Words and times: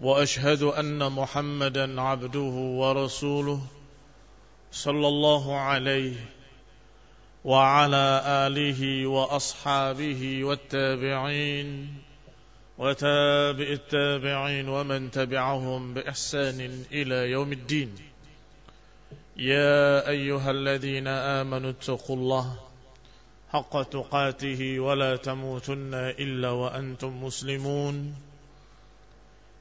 وأشهد 0.00 0.62
أن 0.62 1.12
محمدا 1.12 2.00
عبده 2.00 2.56
ورسوله 2.80 3.60
صلى 4.72 5.08
الله 5.08 5.56
عليه 5.56 6.16
وعلى 7.44 8.22
آله 8.26 9.06
وأصحابه 9.06 10.44
والتابعين 10.44 11.94
وتابع 12.78 13.68
التابعين 13.72 14.68
ومن 14.68 15.10
تبعهم 15.10 15.94
بإحسان 15.94 16.84
إلى 16.92 17.30
يوم 17.30 17.52
الدين. 17.52 17.94
يا 19.36 20.08
أيها 20.08 20.50
الذين 20.50 21.06
آمنوا 21.08 21.70
اتقوا 21.70 22.16
الله 22.16 22.56
حق 23.52 23.82
تقاته 23.82 24.80
ولا 24.80 25.16
تموتن 25.16 25.94
إلا 25.94 26.50
وأنتم 26.50 27.24
مسلمون. 27.24 28.14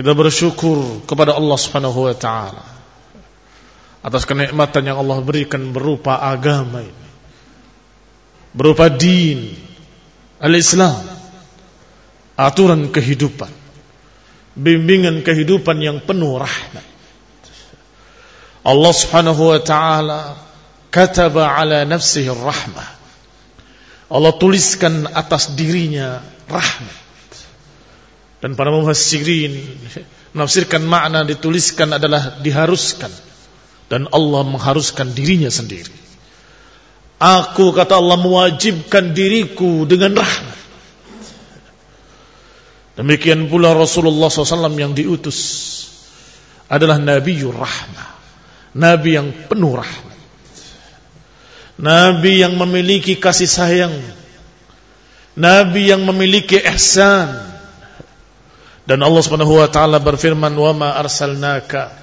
Kita 0.00 0.16
bersyukur 0.16 1.04
kepada 1.04 1.36
Allah 1.36 1.60
Subhanahu 1.60 2.08
wa 2.08 2.16
taala 2.16 2.64
atas 4.00 4.24
kenikmatan 4.24 4.88
yang 4.88 4.96
Allah 4.96 5.20
berikan 5.20 5.76
berupa 5.76 6.16
agama 6.24 6.80
ini. 6.80 7.08
Berupa 8.56 8.88
din 8.88 9.52
al-Islam. 10.40 11.04
Aturan 12.32 12.88
kehidupan. 12.88 13.52
Bimbingan 14.56 15.20
kehidupan 15.20 15.84
yang 15.84 16.00
penuh 16.00 16.40
rahmat. 16.40 16.86
Allah 18.64 18.92
Subhanahu 18.96 19.52
wa 19.52 19.60
taala 19.60 20.20
kataba 20.88 21.60
ala 21.60 21.84
nafsihi 21.84 22.32
rahmah. 22.32 22.88
Allah 24.08 24.32
tuliskan 24.40 25.12
atas 25.12 25.52
dirinya 25.52 26.24
rahmat. 26.48 27.09
Dan 28.40 28.56
para 28.56 28.72
mufassirin 28.72 29.52
menafsirkan 30.32 30.80
makna 30.84 31.28
dituliskan 31.28 31.92
adalah 31.92 32.40
diharuskan 32.40 33.12
dan 33.92 34.08
Allah 34.14 34.46
mengharuskan 34.48 35.12
dirinya 35.12 35.52
sendiri. 35.52 35.92
Aku 37.20 37.76
kata 37.76 38.00
Allah 38.00 38.16
mewajibkan 38.16 39.12
diriku 39.12 39.84
dengan 39.84 40.16
rahmat. 40.24 40.58
Demikian 42.96 43.48
pula 43.52 43.76
Rasulullah 43.76 44.32
SAW 44.32 44.72
yang 44.76 44.96
diutus 44.96 45.38
adalah 46.70 46.96
Nabiul 46.96 47.52
Rahmah. 47.52 48.08
Nabi 48.70 49.18
yang 49.18 49.34
penuh 49.50 49.74
rahmat. 49.74 50.18
Nabi 51.80 52.44
yang 52.44 52.54
memiliki 52.54 53.18
kasih 53.18 53.50
sayang. 53.50 53.94
Nabi 55.34 55.90
yang 55.90 56.06
memiliki 56.06 56.60
ihsan. 56.60 57.50
Dan 58.90 59.06
Allah 59.06 59.22
Subhanahu 59.22 59.62
wa 59.62 59.70
taala 59.70 60.02
berfirman, 60.02 60.50
"Wa 60.50 60.74
ma 60.74 60.98
arsalnaka 60.98 61.94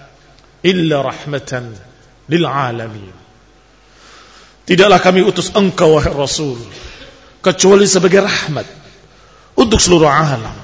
illa 0.64 1.03
rahmatan 1.03 1.75
lil 2.31 2.48
alamin." 2.48 3.12
Tidaklah 4.64 5.03
kami 5.03 5.20
utus 5.20 5.52
engkau 5.52 6.00
wahai 6.00 6.16
Rasul 6.16 6.56
kecuali 7.44 7.84
sebagai 7.84 8.24
rahmat 8.24 8.64
untuk 9.59 9.84
seluruh 9.84 10.08
alam. 10.08 10.56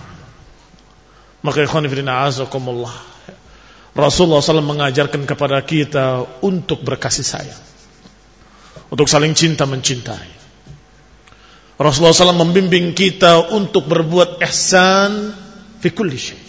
Maka 1.44 1.68
ikhwan 1.68 1.92
fillah 1.92 2.32
azakumullah. 2.32 2.96
Rasulullah 3.92 4.40
SAW 4.40 4.64
mengajarkan 4.64 5.28
kepada 5.28 5.60
kita 5.60 6.24
untuk 6.40 6.88
berkasih 6.88 7.28
sayang. 7.28 7.64
Untuk 8.88 9.12
saling 9.12 9.36
cinta 9.36 9.68
mencintai. 9.68 10.32
Rasulullah 11.76 12.16
SAW 12.16 12.48
membimbing 12.48 12.96
kita 12.96 13.52
untuk 13.52 13.92
berbuat 13.92 14.40
ihsan 14.40 15.43
fi 15.84 15.92
kulli 15.92 16.16
syai. 16.16 16.48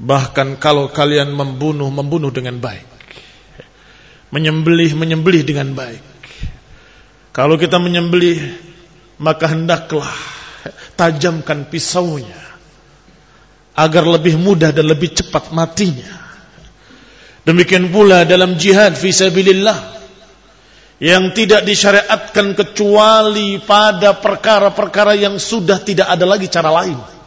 Bahkan 0.00 0.56
kalau 0.56 0.88
kalian 0.88 1.36
membunuh, 1.36 1.92
membunuh 1.92 2.32
dengan 2.32 2.56
baik. 2.56 2.88
Menyembelih, 4.32 4.96
menyembelih 4.96 5.44
dengan 5.44 5.76
baik. 5.76 6.00
Kalau 7.36 7.60
kita 7.60 7.76
menyembelih, 7.76 8.40
maka 9.20 9.52
hendaklah 9.52 10.08
tajamkan 10.96 11.68
pisaunya 11.68 12.40
agar 13.76 14.04
lebih 14.06 14.40
mudah 14.40 14.72
dan 14.72 14.88
lebih 14.88 15.12
cepat 15.12 15.52
matinya. 15.52 16.08
Demikian 17.46 17.88
pula 17.92 18.26
dalam 18.28 18.58
jihad 18.58 18.94
fi 18.98 19.10
sabilillah 19.10 19.98
yang 20.98 21.30
tidak 21.30 21.62
disyariatkan 21.62 22.58
kecuali 22.58 23.62
pada 23.62 24.18
perkara-perkara 24.18 25.14
yang 25.14 25.38
sudah 25.38 25.78
tidak 25.78 26.10
ada 26.10 26.26
lagi 26.26 26.50
cara 26.50 26.74
lain 26.74 27.17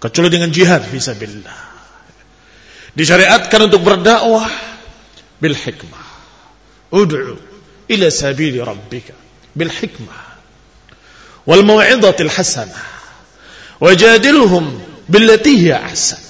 kecuali 0.00 0.32
dengan 0.32 0.48
jihad 0.48 0.82
fisabilillah. 0.88 1.60
Disyariatkan 2.96 3.70
untuk 3.70 3.84
berdakwah 3.84 4.48
bil 5.38 5.54
hikmah. 5.54 6.08
Ud'u 6.90 7.38
ila 7.86 8.06
sabili 8.10 8.58
rabbika 8.58 9.14
bil 9.54 9.70
hikmah 9.70 10.20
wal 11.46 11.62
mau'izatil 11.62 12.32
hasanah. 12.32 12.88
Wajadilhum 13.80 14.64
billati 15.06 15.54
hiya 15.56 15.84
ahsan. 15.86 16.20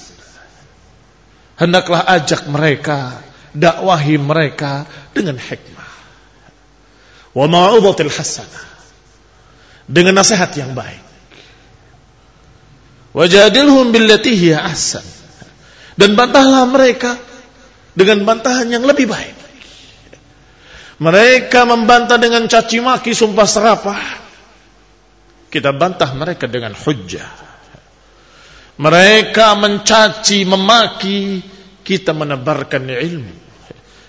Hendaklah 1.57 2.07
ajak 2.07 2.47
mereka, 2.47 3.19
dakwahi 3.51 4.15
mereka 4.21 4.85
dengan 5.11 5.35
hikmah. 5.35 5.91
Wa 7.35 7.45
mau'izatil 7.47 8.11
hasanah. 8.11 8.65
Dengan 9.91 10.21
nasihat 10.21 10.55
yang 10.55 10.71
baik. 10.71 11.10
Wajadilhum 13.11 13.91
billati 13.91 14.33
hiya 14.35 14.63
ahsan. 14.63 15.03
Dan 15.99 16.15
bantahlah 16.15 16.63
mereka 16.67 17.19
dengan 17.91 18.23
bantahan 18.23 18.71
yang 18.71 18.87
lebih 18.87 19.11
baik. 19.11 19.35
Mereka 21.01 21.65
membantah 21.65 22.21
dengan 22.21 22.45
caci 22.45 22.79
maki, 22.79 23.11
sumpah 23.11 23.47
serapah. 23.49 24.01
Kita 25.51 25.75
bantah 25.75 26.13
mereka 26.15 26.47
dengan 26.47 26.71
hujjah. 26.77 27.27
Mereka 28.79 29.59
mencaci, 29.59 30.47
memaki, 30.47 31.43
kita 31.83 32.15
menebarkan 32.15 32.87
ilmu. 32.87 33.35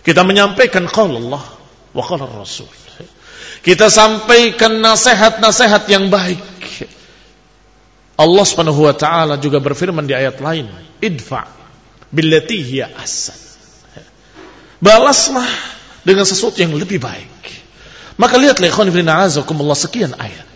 Kita 0.06 0.22
menyampaikan 0.22 0.87
qaul 0.87 1.19
Allah 1.19 1.44
wa 1.90 2.02
qala 2.06 2.31
Rasul. 2.31 2.70
Kita 3.62 3.87
sampaikan 3.90 4.82
nasihat-nasihat 4.82 5.87
yang 5.90 6.10
baik. 6.10 6.43
Allah 8.22 8.44
Subhanahu 8.46 8.86
wa 8.86 8.94
taala 8.94 9.34
juga 9.36 9.58
berfirman 9.58 10.06
di 10.06 10.14
ayat 10.14 10.38
lain, 10.38 10.70
"Idfa 11.02 11.50
billati 12.14 12.58
hiya 12.62 12.94
ahsan." 12.94 13.36
Balaslah 14.82 15.50
dengan 16.02 16.26
sesuatu 16.26 16.58
yang 16.58 16.74
lebih 16.74 16.98
baik. 16.98 17.42
Maka 18.19 18.34
lihatlah 18.38 18.70
ikhwan 18.70 18.90
fillah 18.90 19.26
azakumullah 19.26 19.78
sekian 19.78 20.14
ayat. 20.14 20.46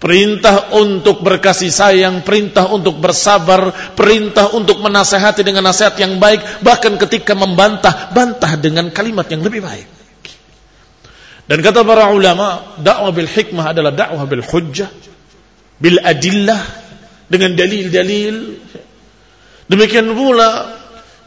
Perintah 0.00 0.72
untuk 0.80 1.20
berkasih 1.20 1.68
sayang, 1.68 2.24
perintah 2.24 2.72
untuk 2.72 2.96
bersabar, 2.96 3.92
perintah 3.92 4.48
untuk 4.56 4.80
menasehati 4.80 5.44
dengan 5.44 5.68
nasihat 5.68 5.92
yang 6.00 6.16
baik, 6.16 6.64
bahkan 6.64 6.96
ketika 6.96 7.36
membantah, 7.36 8.08
bantah 8.08 8.56
dengan 8.56 8.88
kalimat 8.88 9.28
yang 9.28 9.44
lebih 9.44 9.60
baik. 9.60 9.84
Dan 11.44 11.60
kata 11.60 11.84
para 11.84 12.08
ulama, 12.16 12.80
dakwah 12.80 13.12
bil 13.12 13.28
hikmah 13.28 13.76
adalah 13.76 13.92
dakwah 13.92 14.24
bil 14.24 14.40
hujjah, 14.40 14.88
bil 15.80 15.98
adillah, 16.04 16.80
dengan 17.30 17.54
dalil-dalil. 17.54 18.36
Demikian 19.70 20.10
pula 20.12 20.76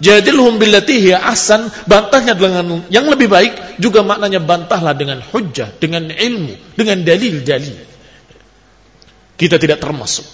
Jadilhum 0.04 0.60
billati 0.60 1.00
hiya 1.00 1.24
ahsan, 1.32 1.72
bantahnya 1.88 2.36
dengan 2.36 2.84
yang 2.92 3.08
lebih 3.08 3.32
baik, 3.32 3.80
juga 3.80 4.04
maknanya 4.04 4.44
bantahlah 4.44 4.92
dengan 4.92 5.24
hujjah, 5.24 5.72
dengan 5.80 6.12
ilmu, 6.12 6.76
dengan 6.76 7.08
dalil-dalil. 7.08 7.78
Kita 9.40 9.56
tidak 9.56 9.80
termasuk 9.80 10.28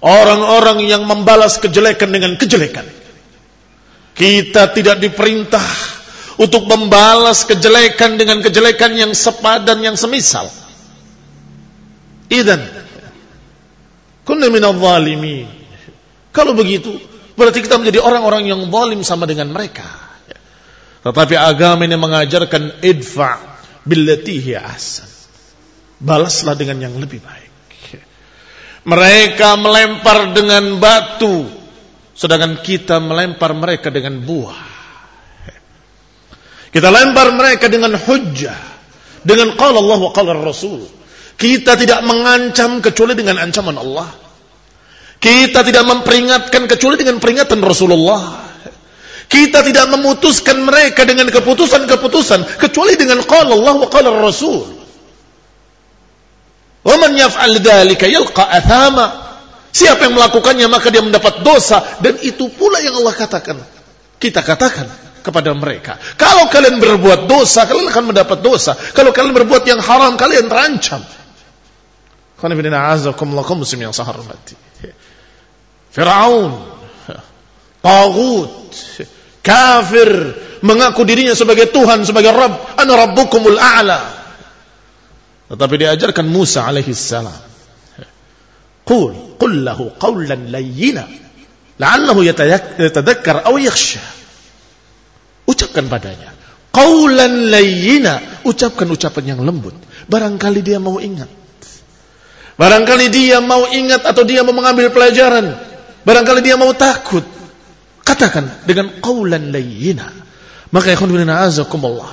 orang-orang 0.00 0.86
yang 0.86 1.02
membalas 1.04 1.58
kejelekan 1.58 2.14
dengan 2.14 2.38
kejelekan. 2.38 2.86
Kita 4.14 4.70
tidak 4.70 5.02
diperintah 5.02 5.64
untuk 6.38 6.70
membalas 6.70 7.44
kejelekan 7.50 8.14
dengan 8.14 8.44
kejelekan 8.44 8.94
yang 8.94 9.12
sepadan 9.16 9.80
yang 9.82 9.96
semisal. 9.98 10.46
Idan 12.30 12.62
kunna 14.24 14.46
minadh 14.48 14.78
dhalimin. 14.78 15.50
Kalau 16.30 16.54
begitu, 16.54 16.94
Berarti 17.40 17.64
kita 17.64 17.80
menjadi 17.80 18.04
orang-orang 18.04 18.52
yang 18.52 18.60
zalim 18.68 19.00
sama 19.00 19.24
dengan 19.24 19.48
mereka. 19.48 19.88
Tetapi 21.00 21.34
agama 21.40 21.88
ini 21.88 21.96
mengajarkan 21.96 22.84
idfa 22.84 23.40
billati 23.88 24.36
hiya 24.36 24.60
ahsan. 24.60 25.08
Balaslah 26.04 26.52
dengan 26.60 26.84
yang 26.84 27.00
lebih 27.00 27.24
baik. 27.24 27.48
Mereka 28.84 29.56
melempar 29.56 30.36
dengan 30.36 30.76
batu 30.76 31.48
sedangkan 32.12 32.60
kita 32.60 33.00
melempar 33.00 33.56
mereka 33.56 33.88
dengan 33.88 34.20
buah. 34.20 34.68
Kita 36.76 36.92
lempar 36.92 37.32
mereka 37.32 37.72
dengan 37.72 37.96
hujjah, 37.96 38.60
dengan 39.24 39.56
qala 39.56 39.80
Allah 39.80 39.98
wa 40.04 40.12
qala 40.12 40.36
Rasul. 40.36 40.84
Kita 41.40 41.72
tidak 41.72 42.04
mengancam 42.04 42.84
kecuali 42.84 43.16
dengan 43.16 43.40
ancaman 43.40 43.72
Allah. 43.80 44.12
Kita 45.16 45.64
tidak 45.64 45.88
memperingatkan 45.88 46.68
kecuali 46.68 47.00
dengan 47.00 47.16
peringatan 47.16 47.64
Rasulullah. 47.64 48.44
Kita 49.24 49.64
tidak 49.64 49.88
memutuskan 49.88 50.60
mereka 50.60 51.08
dengan 51.08 51.32
keputusan-keputusan 51.32 52.60
kecuali 52.60 52.92
dengan 53.00 53.24
qala 53.24 53.56
Allah 53.56 53.74
wa 53.80 53.88
qala 53.88 54.12
Rasul. 54.20 54.68
Wa 56.84 56.96
man 57.00 57.16
yaf'al 57.16 57.56
dzalika 57.56 58.04
yalqa 58.04 58.44
athama. 58.44 59.06
Siapa 59.72 60.10
yang 60.10 60.20
melakukannya 60.20 60.66
maka 60.68 60.92
dia 60.92 61.00
mendapat 61.00 61.40
dosa 61.40 62.00
dan 62.04 62.20
itu 62.20 62.52
pula 62.52 62.84
yang 62.84 63.00
Allah 63.00 63.16
katakan. 63.16 63.56
Kita 64.20 64.44
katakan 64.44 64.92
kepada 65.24 65.56
mereka, 65.56 65.96
kalau 66.20 66.52
kalian 66.52 66.76
berbuat 66.76 67.24
dosa, 67.24 67.64
kalian 67.64 67.88
akan 67.88 68.12
mendapat 68.12 68.44
dosa. 68.44 68.76
Kalau 68.92 69.12
kalian 69.16 69.32
berbuat 69.32 69.64
yang 69.64 69.80
haram, 69.80 70.20
kalian 70.20 70.48
terancam. 70.52 71.00
Qanifidina 72.40 72.88
azakumullah 72.88 73.44
muslim 73.52 73.84
yang 73.84 73.92
mati. 74.24 74.56
Fir'aun, 75.92 76.56
Tagut, 77.80 78.72
kafir, 79.40 80.36
mengaku 80.60 81.02
dirinya 81.08 81.32
sebagai 81.32 81.72
Tuhan, 81.72 82.04
sebagai 82.04 82.32
Rabb, 82.32 82.76
ana 82.76 82.92
rabbukumul 83.08 83.56
a'la. 83.56 84.00
Tetapi 85.50 85.74
diajarkan 85.80 86.28
Musa 86.28 86.68
alaihi 86.68 86.92
salam. 86.92 87.34
Qul, 88.84 89.36
qul 89.40 89.64
lahu 89.64 89.90
qawlan 89.96 90.52
layyina, 90.52 91.08
la'allahu 91.80 92.20
yatadakkar 92.22 93.48
aw 93.48 93.54
yakhsha. 93.56 94.04
Ucapkan 95.48 95.88
padanya, 95.90 96.30
qawlan 96.70 97.50
layyina, 97.50 98.44
ucapkan 98.46 98.86
ucapan 98.92 99.34
yang 99.34 99.40
lembut. 99.42 99.74
Barangkali 100.06 100.60
dia 100.62 100.78
mau 100.78 101.00
ingat. 101.00 101.39
Barangkali 102.58 103.06
dia 103.12 103.38
mau 103.42 103.66
ingat 103.68 104.06
atau 104.06 104.22
dia 104.26 104.42
mau 104.42 104.54
mengambil 104.54 104.90
pelajaran. 104.90 105.54
Barangkali 106.06 106.40
dia 106.40 106.56
mau 106.56 106.72
takut. 106.72 107.22
Katakan 108.02 108.66
dengan 108.66 108.98
qawlan 108.98 109.52
layyina. 109.52 110.06
Maka 110.70 110.94
ikhwan 110.94 111.10
bin 111.10 111.28
azakumullah. 111.28 112.10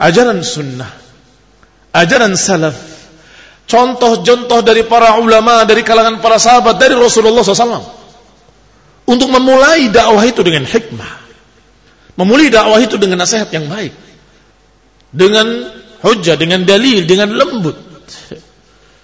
Ajaran 0.00 0.40
sunnah. 0.40 0.90
Ajaran 1.92 2.38
salaf. 2.38 2.74
Contoh-contoh 3.70 4.66
dari 4.66 4.82
para 4.82 5.14
ulama, 5.22 5.62
dari 5.62 5.86
kalangan 5.86 6.18
para 6.18 6.42
sahabat, 6.42 6.74
dari 6.80 6.98
Rasulullah 6.98 7.46
SAW. 7.46 7.86
Untuk 9.06 9.30
memulai 9.30 9.90
dakwah 9.90 10.22
itu 10.26 10.42
dengan 10.42 10.66
hikmah. 10.66 11.12
Memulai 12.18 12.50
dakwah 12.50 12.82
itu 12.82 12.98
dengan 12.98 13.22
nasihat 13.22 13.46
yang 13.54 13.70
baik. 13.70 13.94
Dengan 15.14 15.46
hujah, 16.02 16.34
dengan 16.34 16.66
dalil, 16.66 17.06
dengan 17.06 17.30
lembut. 17.30 17.78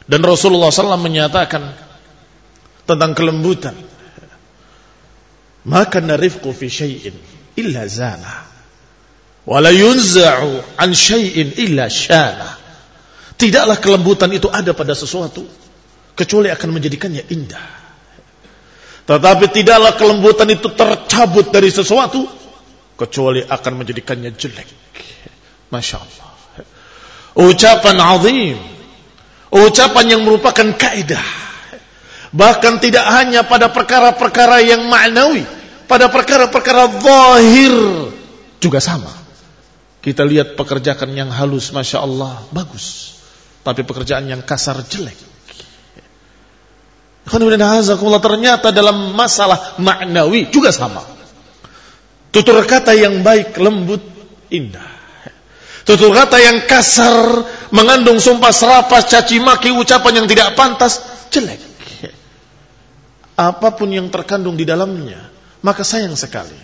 Dan 0.07 0.23
Rasulullah 0.23 0.71
SAW 0.71 1.03
menyatakan, 1.03 1.87
tentang 2.87 3.13
kelembutan. 3.13 3.75
Maka 5.67 5.99
narifku 5.99 6.55
fi 6.55 6.71
syai'in 6.71 7.15
illa 7.59 7.91
zana. 7.91 8.47
Wala 9.43 9.75
yunza'u 9.75 10.79
an 10.79 10.91
syai'in 10.95 11.59
illa 11.59 11.91
syana. 11.91 12.55
Tidaklah 13.35 13.83
kelembutan 13.83 14.31
itu 14.31 14.47
ada 14.47 14.73
pada 14.73 14.95
sesuatu 14.95 15.43
kecuali 16.15 16.49
akan 16.49 16.71
menjadikannya 16.71 17.27
indah. 17.35 17.67
Tetapi 19.07 19.45
tidaklah 19.55 19.93
kelembutan 19.99 20.51
itu 20.51 20.71
tercabut 20.73 21.51
dari 21.51 21.71
sesuatu 21.71 22.27
kecuali 22.95 23.43
akan 23.43 23.73
menjadikannya 23.83 24.31
jelek. 24.35 24.67
Masya 25.71 25.97
Allah. 25.99 26.31
Ucapan 27.37 27.97
azim. 28.01 28.59
Ucapan 29.51 30.17
yang 30.17 30.23
merupakan 30.27 30.67
kaidah 30.75 31.47
Bahkan 32.37 32.85
tidak 32.85 33.07
hanya 33.17 33.49
pada 33.49 33.73
perkara-perkara 33.73 34.61
yang 34.61 34.85
ma'nawi, 34.93 35.47
pada 35.89 36.13
perkara-perkara 36.13 37.01
zahir 37.01 37.75
juga 38.61 38.77
sama. 38.83 39.09
Kita 40.05 40.23
lihat 40.23 40.55
pekerjaan 40.55 41.17
yang 41.17 41.33
halus, 41.33 41.73
masya 41.73 42.05
Allah, 42.05 42.45
bagus. 42.53 43.19
Tapi 43.65 43.83
pekerjaan 43.83 44.29
yang 44.29 44.45
kasar 44.45 44.79
jelek. 44.87 45.17
Ternyata 47.27 48.71
dalam 48.71 49.17
masalah 49.17 49.75
maknawi 49.83 50.47
juga 50.53 50.71
sama. 50.71 51.03
Tutur 52.31 52.63
kata 52.63 52.95
yang 52.95 53.25
baik, 53.27 53.59
lembut, 53.59 54.05
indah. 54.53 54.96
Tutur 55.87 56.11
kata 56.11 56.43
yang 56.43 56.67
kasar, 56.67 57.47
mengandung 57.71 58.19
sumpah 58.19 58.51
serapah, 58.51 59.07
caci 59.07 59.39
maki, 59.39 59.71
ucapan 59.71 60.23
yang 60.23 60.27
tidak 60.27 60.59
pantas, 60.59 60.99
jelek 61.31 61.77
apa 63.37 63.69
pun 63.77 63.93
yang 63.93 64.09
terkandung 64.09 64.57
di 64.57 64.65
dalamnya, 64.65 65.29
maka 65.61 65.85
sayang 65.85 66.17
sekali. 66.17 66.57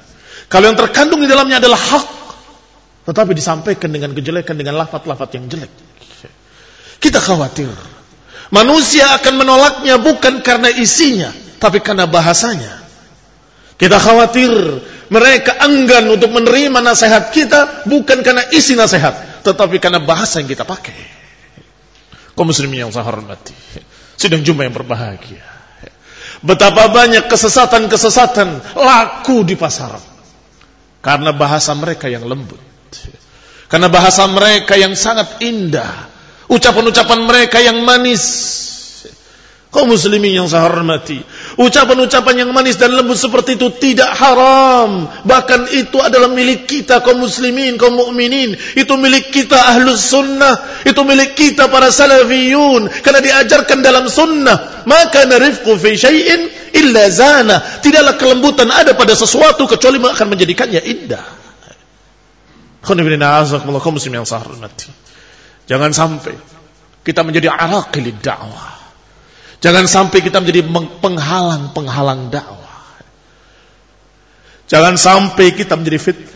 Kalau 0.49 0.73
yang 0.73 0.77
terkandung 0.81 1.21
di 1.21 1.29
dalamnya 1.29 1.61
adalah 1.61 1.77
hak, 1.77 2.07
tetapi 3.13 3.37
disampaikan 3.37 3.93
dengan 3.93 4.17
kejelekan, 4.17 4.57
dengan 4.57 4.81
lafat-lafat 4.81 5.37
yang 5.37 5.45
jelek. 5.53 5.73
Kita 6.97 7.21
khawatir. 7.21 7.69
Manusia 8.53 9.17
akan 9.17 9.45
menolaknya 9.45 10.01
bukan 10.01 10.41
karena 10.41 10.73
isinya, 10.73 11.33
tapi 11.61 11.85
karena 11.85 12.09
bahasanya. 12.09 12.82
Kita 13.77 13.99
khawatir 13.99 14.53
mereka 15.13 15.59
enggan 15.67 16.09
untuk 16.09 16.31
menerima 16.33 16.79
nasihat 16.81 17.35
kita 17.35 17.85
bukan 17.89 18.25
karena 18.25 18.47
isi 18.55 18.79
nasihat, 18.79 19.45
tetapi 19.45 19.83
karena 19.83 20.01
bahasa 20.01 20.41
yang 20.41 20.49
kita 20.49 20.65
pakai. 20.65 20.97
Kau 22.33 22.49
muslimin 22.49 22.89
yang 22.89 22.93
saya 22.95 23.05
hormati. 23.05 23.53
Sedang 24.17 24.41
jumpa 24.41 24.65
yang 24.65 24.73
berbahagia. 24.73 25.45
Betapa 26.43 26.91
banyak 26.91 27.29
kesesatan-kesesatan 27.29 28.75
laku 28.75 29.45
di 29.45 29.55
pasaran. 29.55 30.01
Karena 31.03 31.35
bahasa 31.35 31.75
mereka 31.75 32.07
yang 32.09 32.25
lembut. 32.25 32.63
Karena 33.69 33.89
bahasa 33.89 34.25
mereka 34.29 34.77
yang 34.77 34.93
sangat 34.93 35.41
indah, 35.41 36.09
ucapan-ucapan 36.49 37.21
mereka 37.25 37.59
yang 37.59 37.81
manis. 37.83 38.25
Kau 39.73 39.89
muslimin 39.89 40.37
yang 40.37 40.53
saya 40.53 40.69
hormati. 40.69 41.25
Ucapan-ucapan 41.57 42.45
yang 42.45 42.53
manis 42.53 42.77
dan 42.77 42.93
lembut 42.93 43.17
seperti 43.17 43.57
itu 43.57 43.73
tidak 43.81 44.13
haram. 44.21 45.09
Bahkan 45.25 45.73
itu 45.73 45.97
adalah 45.97 46.29
milik 46.29 46.69
kita 46.69 47.01
kaum 47.01 47.25
muslimin, 47.25 47.81
kaum 47.81 47.97
mukminin. 47.97 48.53
Itu 48.77 49.01
milik 49.01 49.33
kita 49.33 49.57
ahlus 49.57 50.13
sunnah. 50.13 50.85
Itu 50.85 51.09
milik 51.09 51.33
kita 51.33 51.73
para 51.73 51.89
salafiyun. 51.89 53.01
Karena 53.01 53.25
diajarkan 53.25 53.81
dalam 53.81 54.13
sunnah. 54.13 54.85
Maka 54.85 55.25
narifku 55.25 55.73
fi 55.81 55.97
syai'in 55.97 56.53
illa 56.77 57.09
zana. 57.09 57.65
Tidaklah 57.81 58.21
kelembutan 58.21 58.69
ada 58.69 58.93
pada 58.93 59.17
sesuatu 59.17 59.65
kecuali 59.65 59.97
akan 59.97 60.27
menjadikannya 60.37 60.85
indah. 60.85 61.25
Kaum 62.85 63.01
muslimin 63.01 64.21
yang 64.21 64.29
saya 64.29 64.45
hormati. 64.45 64.93
Jangan 65.65 65.97
sampai 65.97 66.37
kita 67.09 67.25
menjadi 67.25 67.49
araqilid 67.57 68.21
da'wah 68.21 68.82
Jangan 69.63 69.87
sampai 69.87 70.19
kita 70.27 70.43
menjadi 70.43 70.67
penghalang-penghalang 70.99 72.35
dakwah. 72.35 72.83
Jangan 74.67 74.99
sampai 74.99 75.55
kita 75.55 75.79
menjadi 75.79 75.99
fit. 76.03 76.19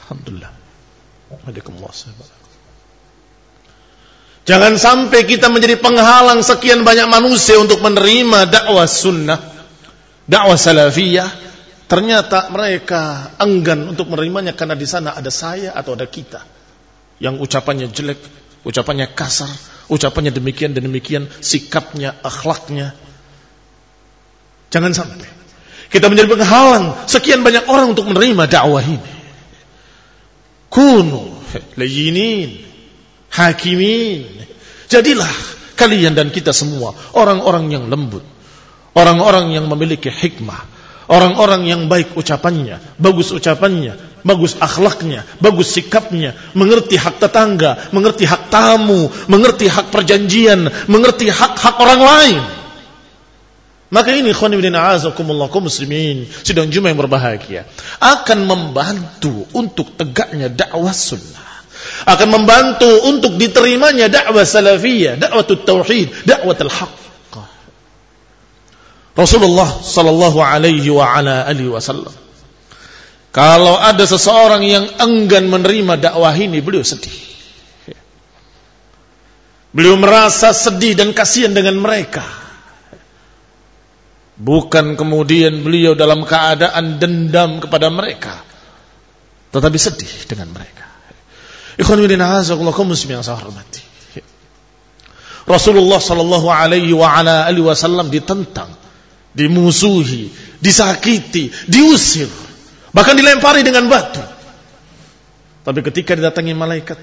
Alhamdulillah. 0.00 0.48
Jangan 4.44 4.76
sampai 4.80 5.20
kita 5.28 5.52
menjadi 5.52 5.76
penghalang 5.80 6.40
sekian 6.40 6.84
banyak 6.84 7.08
manusia 7.08 7.60
untuk 7.60 7.84
menerima 7.84 8.48
dakwah 8.48 8.88
sunnah, 8.88 9.40
dakwah 10.24 10.56
salafiyah. 10.56 11.44
Ternyata 11.84 12.48
mereka 12.48 13.36
enggan 13.36 13.92
untuk 13.92 14.08
menerimanya 14.08 14.56
karena 14.56 14.72
di 14.72 14.88
sana 14.88 15.12
ada 15.12 15.28
saya 15.28 15.76
atau 15.76 15.92
ada 15.92 16.08
kita 16.08 16.40
yang 17.20 17.36
ucapannya 17.36 17.92
jelek, 17.92 18.16
ucapannya 18.64 19.12
kasar, 19.12 19.52
ucapannya 19.90 20.32
demikian 20.32 20.72
dan 20.72 20.86
demikian, 20.86 21.28
sikapnya, 21.40 22.16
akhlaknya. 22.24 22.96
Jangan 24.72 24.92
sampai 24.92 25.30
kita 25.92 26.10
menjadi 26.10 26.26
penghalang 26.26 27.06
sekian 27.06 27.46
banyak 27.46 27.70
orang 27.70 27.94
untuk 27.94 28.10
menerima 28.10 28.50
dakwah 28.50 28.82
ini. 28.82 29.12
Kunu 30.72 31.30
layinin, 31.78 32.58
hakimin. 33.30 34.26
Jadilah 34.90 35.30
kalian 35.78 36.18
dan 36.18 36.34
kita 36.34 36.50
semua 36.50 36.94
orang-orang 37.14 37.70
yang 37.70 37.84
lembut, 37.86 38.26
orang-orang 38.98 39.54
yang 39.54 39.70
memiliki 39.70 40.10
hikmah, 40.10 40.74
Orang-orang 41.04 41.68
yang 41.68 41.84
baik 41.92 42.16
ucapannya, 42.16 42.80
bagus 42.96 43.28
ucapannya, 43.28 43.92
bagus 44.24 44.56
akhlaknya, 44.56 45.22
bagus 45.38 45.76
sikapnya, 45.76 46.32
mengerti 46.56 46.96
hak 46.96 47.20
tetangga, 47.20 47.92
mengerti 47.92 48.24
hak 48.24 48.48
tamu, 48.48 49.12
mengerti 49.28 49.68
hak 49.68 49.92
perjanjian, 49.92 50.72
mengerti 50.88 51.28
hak-hak 51.28 51.76
orang 51.76 52.02
lain. 52.02 52.42
Maka 53.92 54.10
ini 54.10 54.34
khonibidin 54.34 54.74
a'azakumullah 54.74 55.46
kaum 55.52 55.70
muslimin 55.70 56.26
sidang 56.42 56.66
jumlah 56.66 56.90
yang 56.90 56.98
berbahagia 56.98 57.62
akan 58.02 58.42
membantu 58.42 59.46
untuk 59.54 59.94
tegaknya 59.94 60.50
dakwah 60.50 60.90
sunnah. 60.90 61.46
Akan 62.08 62.32
membantu 62.32 62.88
untuk 63.06 63.36
diterimanya 63.36 64.08
dakwah 64.08 64.42
salafiyah, 64.42 65.20
dakwah 65.20 65.46
tauhid, 65.46 66.26
dakwah 66.26 66.56
al-haq. 66.58 66.92
Rasulullah 69.14 69.68
sallallahu 69.68 70.42
alaihi 70.42 70.90
wa 70.90 71.06
ala 71.06 71.46
alihi 71.46 71.70
wasallam. 71.70 72.23
Kalau 73.34 73.74
ada 73.74 74.06
seseorang 74.06 74.62
yang 74.62 74.86
enggan 75.02 75.50
menerima 75.50 75.98
dakwah 75.98 76.30
ini, 76.38 76.62
beliau 76.62 76.86
sedih. 76.86 77.34
Beliau 79.74 79.98
merasa 79.98 80.54
sedih 80.54 80.94
dan 80.94 81.10
kasihan 81.10 81.50
dengan 81.50 81.74
mereka. 81.82 82.22
Bukan 84.38 84.94
kemudian 84.94 85.66
beliau 85.66 85.98
dalam 85.98 86.22
keadaan 86.22 87.02
dendam 87.02 87.58
kepada 87.58 87.90
mereka. 87.90 88.38
Tetapi 89.50 89.78
sedih 89.82 90.30
dengan 90.30 90.54
mereka. 90.54 90.86
Muslim 92.86 93.18
yang 93.18 93.26
saya 93.26 93.34
hormati. 93.34 93.82
Rasulullah 95.50 95.98
sallallahu 95.98 96.46
alaihi 96.54 96.94
wa 96.94 97.10
ala 97.10 97.50
wasallam 97.50 98.14
ditentang 98.14 98.70
dimusuhi, 99.34 100.30
disakiti, 100.62 101.50
diusir, 101.66 102.30
bahkan 102.94 103.18
dilempari 103.18 103.66
dengan 103.66 103.90
batu. 103.90 104.22
Tapi 105.64 105.80
ketika 105.84 106.14
didatangi 106.14 106.54
malaikat, 106.54 106.96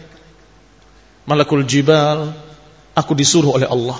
malakul 1.28 1.66
jibal, 1.68 2.32
aku 2.96 3.12
disuruh 3.14 3.58
oleh 3.58 3.68
Allah 3.68 4.00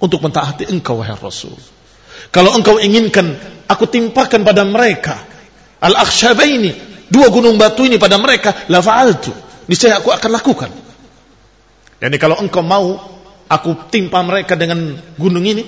untuk 0.00 0.22
mentaati 0.24 0.70
engkau 0.72 0.98
wahai 0.98 1.14
Rasul. 1.18 1.54
Kalau 2.32 2.56
engkau 2.56 2.80
inginkan 2.80 3.36
aku 3.68 3.86
timpakan 3.90 4.46
pada 4.46 4.64
mereka 4.64 5.20
al-akhshabaini, 5.82 6.72
dua 7.10 7.28
gunung 7.28 7.58
batu 7.60 7.84
ini 7.84 8.00
pada 8.00 8.16
mereka, 8.16 8.66
la 8.70 8.80
fa'altu. 8.80 9.34
Niscaya 9.66 10.00
aku 10.00 10.10
akan 10.14 10.30
lakukan. 10.32 10.70
Yani 12.02 12.16
kalau 12.18 12.38
engkau 12.40 12.64
mau 12.66 12.98
aku 13.46 13.90
timpa 13.90 14.22
mereka 14.26 14.58
dengan 14.58 14.94
gunung 15.18 15.46
ini, 15.46 15.62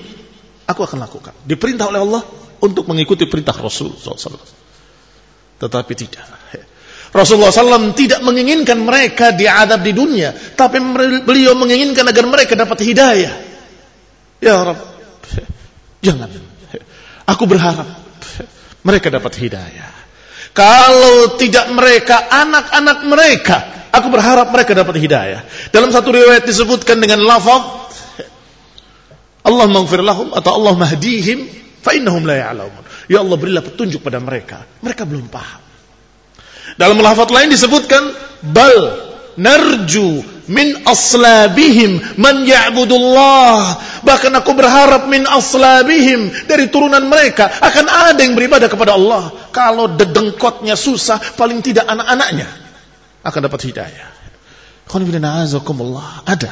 Aku 0.65 0.81
akan 0.81 0.97
lakukan. 0.97 1.33
Diperintah 1.45 1.93
oleh 1.93 2.01
Allah 2.01 2.23
untuk 2.57 2.89
mengikuti 2.89 3.29
perintah 3.29 3.53
Rasul 3.53 3.93
SAW. 3.93 4.64
Tetapi 5.59 5.93
tidak. 5.95 6.25
Rasulullah 7.15 7.47
SAW 7.47 7.95
tidak 7.95 8.19
menginginkan 8.27 8.75
mereka 8.83 9.31
diadab 9.31 9.79
di 9.79 9.95
dunia. 9.95 10.35
Tapi 10.35 10.83
beliau 11.23 11.55
menginginkan 11.55 12.03
agar 12.03 12.27
mereka 12.27 12.59
dapat 12.59 12.83
hidayah. 12.83 13.33
Ya 14.43 14.55
Rabb. 14.59 14.83
Jangan. 16.03 16.29
Aku 17.25 17.47
berharap 17.47 17.87
mereka 18.83 19.07
dapat 19.07 19.33
hidayah. 19.39 19.91
Kalau 20.55 21.35
tidak 21.35 21.67
mereka, 21.75 22.31
anak-anak 22.31 22.99
mereka, 23.07 23.57
aku 23.91 24.07
berharap 24.07 24.51
mereka 24.51 24.71
dapat 24.71 24.95
hidayah. 24.99 25.41
Dalam 25.71 25.91
satu 25.91 26.15
riwayat 26.15 26.47
disebutkan 26.47 26.99
dengan 26.99 27.23
lafaz 27.23 27.91
Allah 29.45 29.69
maghfir 29.69 30.01
lahum 30.01 30.33
atau 30.33 30.57
Allah 30.57 30.73
mahdihim 30.73 31.45
fa 31.85 31.93
innahum 31.93 32.25
la 32.25 32.41
ya'lamun. 32.41 32.83
Ya 33.05 33.21
Allah 33.21 33.37
berilah 33.37 33.61
petunjuk 33.61 34.01
pada 34.01 34.17
mereka. 34.17 34.65
Mereka 34.81 35.05
belum 35.05 35.29
paham. 35.29 35.61
Dalam 36.75 36.97
lafaz 36.99 37.29
lain 37.29 37.53
disebutkan 37.53 38.03
bal 38.41 38.75
narju 39.37 40.23
min 40.49 40.85
aslabihim 40.85 42.17
man 42.17 42.45
ya'budullah. 42.45 43.77
Bahkan 44.05 44.31
aku 44.37 44.51
berharap 44.53 45.09
min 45.09 45.25
aslabihim 45.25 46.49
dari 46.49 46.69
turunan 46.69 47.05
mereka 47.05 47.49
akan 47.61 47.85
ada 47.85 48.21
yang 48.21 48.33
beribadah 48.33 48.69
kepada 48.69 48.97
Allah. 48.97 49.29
Kalau 49.53 49.89
dedengkotnya 49.89 50.77
susah, 50.77 51.21
paling 51.37 51.61
tidak 51.61 51.85
anak-anaknya 51.85 52.49
akan 53.25 53.39
dapat 53.49 53.61
hidayah. 53.65 54.09
Ada 56.25 56.51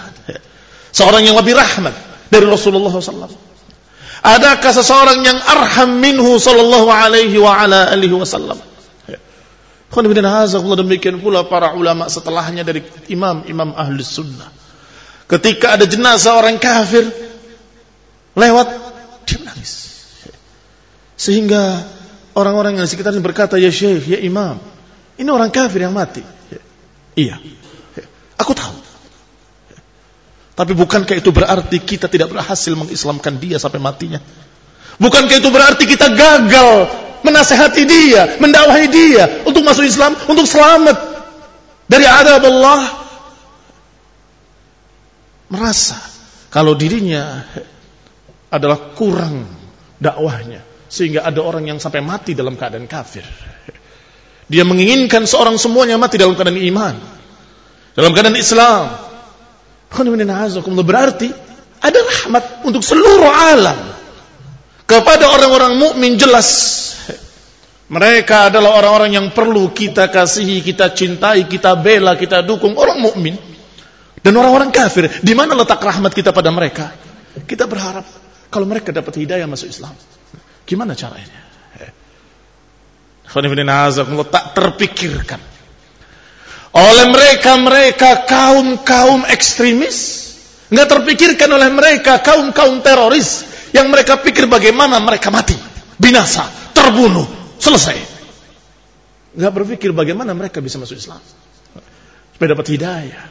seorang 0.90 1.22
yang 1.22 1.38
lebih 1.38 1.54
rahmat 1.54 1.94
dari 2.34 2.46
Rasulullah 2.50 2.90
SAW? 2.90 3.53
Adakah 4.24 4.72
seseorang 4.72 5.20
yang 5.20 5.36
arham 5.36 6.00
minhu 6.00 6.40
sallallahu 6.40 6.88
alaihi 6.88 7.36
wa 7.44 7.60
ala 7.60 7.92
alihi 7.92 8.16
wasallam? 8.16 8.56
Demikian 9.94 11.20
pula 11.20 11.44
para 11.46 11.76
ulama 11.76 12.08
setelahnya 12.08 12.64
dari 12.64 12.82
imam-imam 13.12 13.76
ahli 13.76 14.00
sunnah. 14.02 14.48
Ketika 15.28 15.76
ada 15.76 15.84
jenazah 15.84 16.40
orang 16.40 16.56
kafir 16.56 17.12
lewat, 18.34 18.68
dia 19.28 19.38
menangis. 19.44 19.92
Sehingga 21.20 21.84
orang-orang 22.34 22.80
yang 22.80 22.88
di 22.88 22.92
sekitarnya 22.96 23.22
berkata, 23.22 23.60
Ya 23.60 23.70
syekh, 23.70 24.08
ya 24.08 24.20
imam, 24.24 24.58
ini 25.20 25.30
orang 25.30 25.52
kafir 25.54 25.84
yang 25.84 25.94
mati. 25.94 26.24
Iya, 27.14 27.38
aku 28.40 28.56
tahu. 28.58 28.83
Tapi 30.54 30.72
bukankah 30.78 31.18
itu 31.18 31.34
berarti 31.34 31.82
kita 31.82 32.06
tidak 32.06 32.30
berhasil 32.30 32.78
mengislamkan 32.78 33.42
dia 33.42 33.58
sampai 33.58 33.82
matinya? 33.82 34.22
Bukankah 35.02 35.36
itu 35.42 35.50
berarti 35.50 35.90
kita 35.90 36.14
gagal 36.14 36.94
menasehati 37.26 37.84
dia, 37.90 38.38
mendakwahi 38.38 38.86
dia 38.94 39.24
untuk 39.50 39.66
masuk 39.66 39.82
Islam, 39.82 40.14
untuk 40.30 40.46
selamat 40.46 40.98
dari 41.90 42.06
adab 42.06 42.46
Allah? 42.46 42.82
Merasa 45.50 45.98
kalau 46.54 46.78
dirinya 46.78 47.42
adalah 48.54 48.94
kurang 48.94 49.50
dakwahnya 49.98 50.62
sehingga 50.86 51.26
ada 51.26 51.42
orang 51.42 51.66
yang 51.66 51.82
sampai 51.82 52.06
mati 52.06 52.38
dalam 52.38 52.54
keadaan 52.54 52.86
kafir. 52.86 53.26
Dia 54.46 54.62
menginginkan 54.62 55.26
seorang 55.26 55.58
semuanya 55.58 55.98
mati 55.98 56.22
dalam 56.22 56.38
keadaan 56.38 56.62
iman, 56.62 56.96
dalam 57.98 58.14
keadaan 58.14 58.38
Islam, 58.38 59.13
Berarti 60.84 61.30
ada 61.84 62.00
rahmat 62.00 62.66
untuk 62.66 62.82
seluruh 62.82 63.30
alam. 63.30 63.78
Kepada 64.84 65.32
orang-orang 65.32 65.80
mukmin 65.80 66.20
jelas 66.20 66.82
Mereka 67.94 68.50
adalah 68.50 68.74
orang-orang 68.80 69.12
yang 69.14 69.28
perlu 69.30 69.70
kita 69.70 70.10
kasihi, 70.10 70.66
kita 70.66 70.98
cintai, 70.98 71.46
kita 71.46 71.78
bela, 71.78 72.18
kita 72.18 72.42
dukung. 72.42 72.74
Orang 72.74 72.98
mukmin 72.98 73.38
dan 74.18 74.34
orang-orang 74.34 74.74
kafir. 74.74 75.12
Di 75.22 75.38
mana 75.38 75.54
letak 75.54 75.78
rahmat 75.78 76.10
kita 76.10 76.34
pada 76.34 76.50
mereka? 76.50 76.90
Kita 77.46 77.70
berharap 77.70 78.08
kalau 78.50 78.66
mereka 78.66 78.90
dapat 78.90 79.14
hidayah 79.20 79.46
masuk 79.46 79.70
Islam. 79.70 79.94
Gimana 80.66 80.98
caranya? 80.98 81.44
tak 84.26 84.58
terpikirkan 84.58 85.53
oleh 86.74 87.06
mereka-mereka 87.14 88.26
kaum-kaum 88.26 89.30
ekstremis. 89.30 90.22
Nggak 90.74 90.90
terpikirkan 90.90 91.50
oleh 91.54 91.70
mereka 91.70 92.18
kaum-kaum 92.26 92.82
teroris 92.82 93.46
yang 93.78 93.94
mereka 93.94 94.18
pikir 94.18 94.50
bagaimana 94.50 94.98
mereka 94.98 95.30
mati 95.30 95.54
binasa 96.02 96.50
terbunuh 96.74 97.30
selesai. 97.62 97.98
Nggak 99.38 99.54
berpikir 99.54 99.94
bagaimana 99.94 100.34
mereka 100.34 100.66
bisa 100.66 100.82
masuk 100.82 100.98
Islam. 100.98 101.22
Supaya 102.34 102.58
dapat 102.58 102.68
hidayah. 102.74 103.26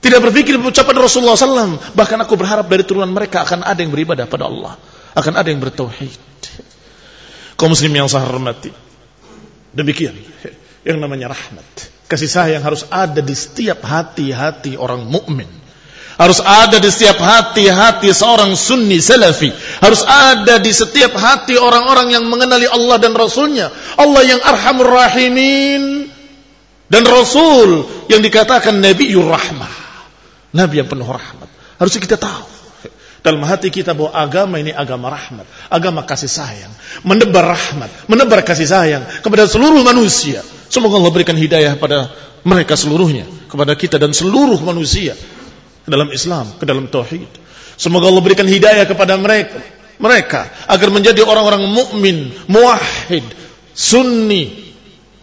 Tidak 0.00 0.20
berpikir 0.24 0.56
ucapan 0.56 0.96
Rasulullah 0.96 1.36
SAW 1.36 1.92
bahkan 1.92 2.16
aku 2.16 2.32
berharap 2.32 2.64
dari 2.72 2.88
turunan 2.88 3.12
mereka 3.12 3.44
akan 3.44 3.60
ada 3.60 3.84
yang 3.84 3.92
beribadah 3.92 4.24
pada 4.24 4.48
Allah 4.48 4.80
akan 5.12 5.36
ada 5.36 5.52
yang 5.52 5.60
bertauhid. 5.60 6.16
Kaum 7.60 7.76
muslim 7.76 7.92
yang 7.92 8.08
saya 8.08 8.24
hormati 8.24 8.72
Demikian 9.76 10.16
yang 10.88 10.98
namanya 10.98 11.30
rahmat. 11.36 11.99
Kasih 12.10 12.26
sayang 12.26 12.66
harus 12.66 12.82
ada 12.90 13.22
di 13.22 13.34
setiap 13.38 13.86
hati-hati 13.86 14.74
orang 14.74 15.06
mukmin. 15.06 15.46
Harus 16.18 16.42
ada 16.42 16.82
di 16.82 16.90
setiap 16.90 17.22
hati-hati 17.22 18.10
seorang 18.10 18.58
sunni 18.58 18.98
salafi. 18.98 19.54
Harus 19.78 20.02
ada 20.02 20.58
di 20.58 20.74
setiap 20.74 21.14
hati 21.14 21.54
orang-orang 21.54 22.12
yang 22.12 22.26
mengenali 22.26 22.66
Allah 22.66 22.98
dan 22.98 23.14
Rasulnya. 23.14 23.70
Allah 23.94 24.22
yang 24.26 24.42
arhamur 24.42 24.90
rahimin. 24.90 26.10
Dan 26.90 27.06
Rasul 27.06 27.86
yang 28.10 28.18
dikatakan 28.18 28.82
Nabiul 28.82 29.30
Rahmah. 29.30 29.72
Nabi 30.50 30.82
yang 30.82 30.90
penuh 30.90 31.06
rahmat. 31.06 31.46
Harus 31.78 31.94
kita 31.94 32.18
tahu 32.18 32.60
dalam 33.22 33.40
hati 33.46 33.70
kita 33.70 33.94
bahwa 33.94 34.10
agama 34.16 34.58
ini 34.58 34.74
agama 34.74 35.12
rahmat, 35.12 35.46
agama 35.70 36.02
kasih 36.02 36.26
sayang, 36.26 36.72
menebar 37.06 37.54
rahmat, 37.54 38.10
menebar 38.10 38.42
kasih 38.42 38.66
sayang 38.66 39.04
kepada 39.22 39.46
seluruh 39.46 39.86
manusia. 39.86 40.42
Semoga 40.70 41.02
Allah 41.02 41.10
berikan 41.10 41.34
hidayah 41.34 41.74
pada 41.74 42.14
mereka 42.46 42.78
seluruhnya, 42.78 43.26
kepada 43.50 43.74
kita 43.74 43.98
dan 43.98 44.14
seluruh 44.14 44.62
manusia 44.62 45.18
ke 45.82 45.88
dalam 45.90 46.14
Islam, 46.14 46.46
ke 46.56 46.64
dalam 46.64 46.86
tauhid. 46.86 47.26
Semoga 47.74 48.06
Allah 48.06 48.22
berikan 48.22 48.46
hidayah 48.46 48.86
kepada 48.86 49.18
mereka, 49.18 49.58
mereka 49.98 50.46
agar 50.70 50.88
menjadi 50.94 51.26
orang-orang 51.26 51.66
mukmin, 51.66 52.30
muwahhid, 52.46 53.26
sunni. 53.74 54.70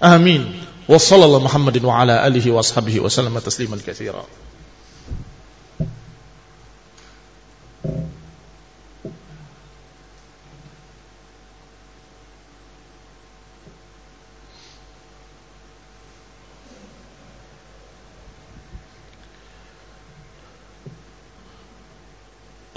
Amin. 0.04 0.52
Wa 0.84 1.00
sallallahu 1.00 1.48
Muhammadin 1.48 1.84
wa 1.88 1.96
ala 2.04 2.28
alihi 2.28 2.52
wa 2.52 2.60
ashabihi 2.60 3.00
tasliman 3.40 3.80
katsira. 3.80 4.28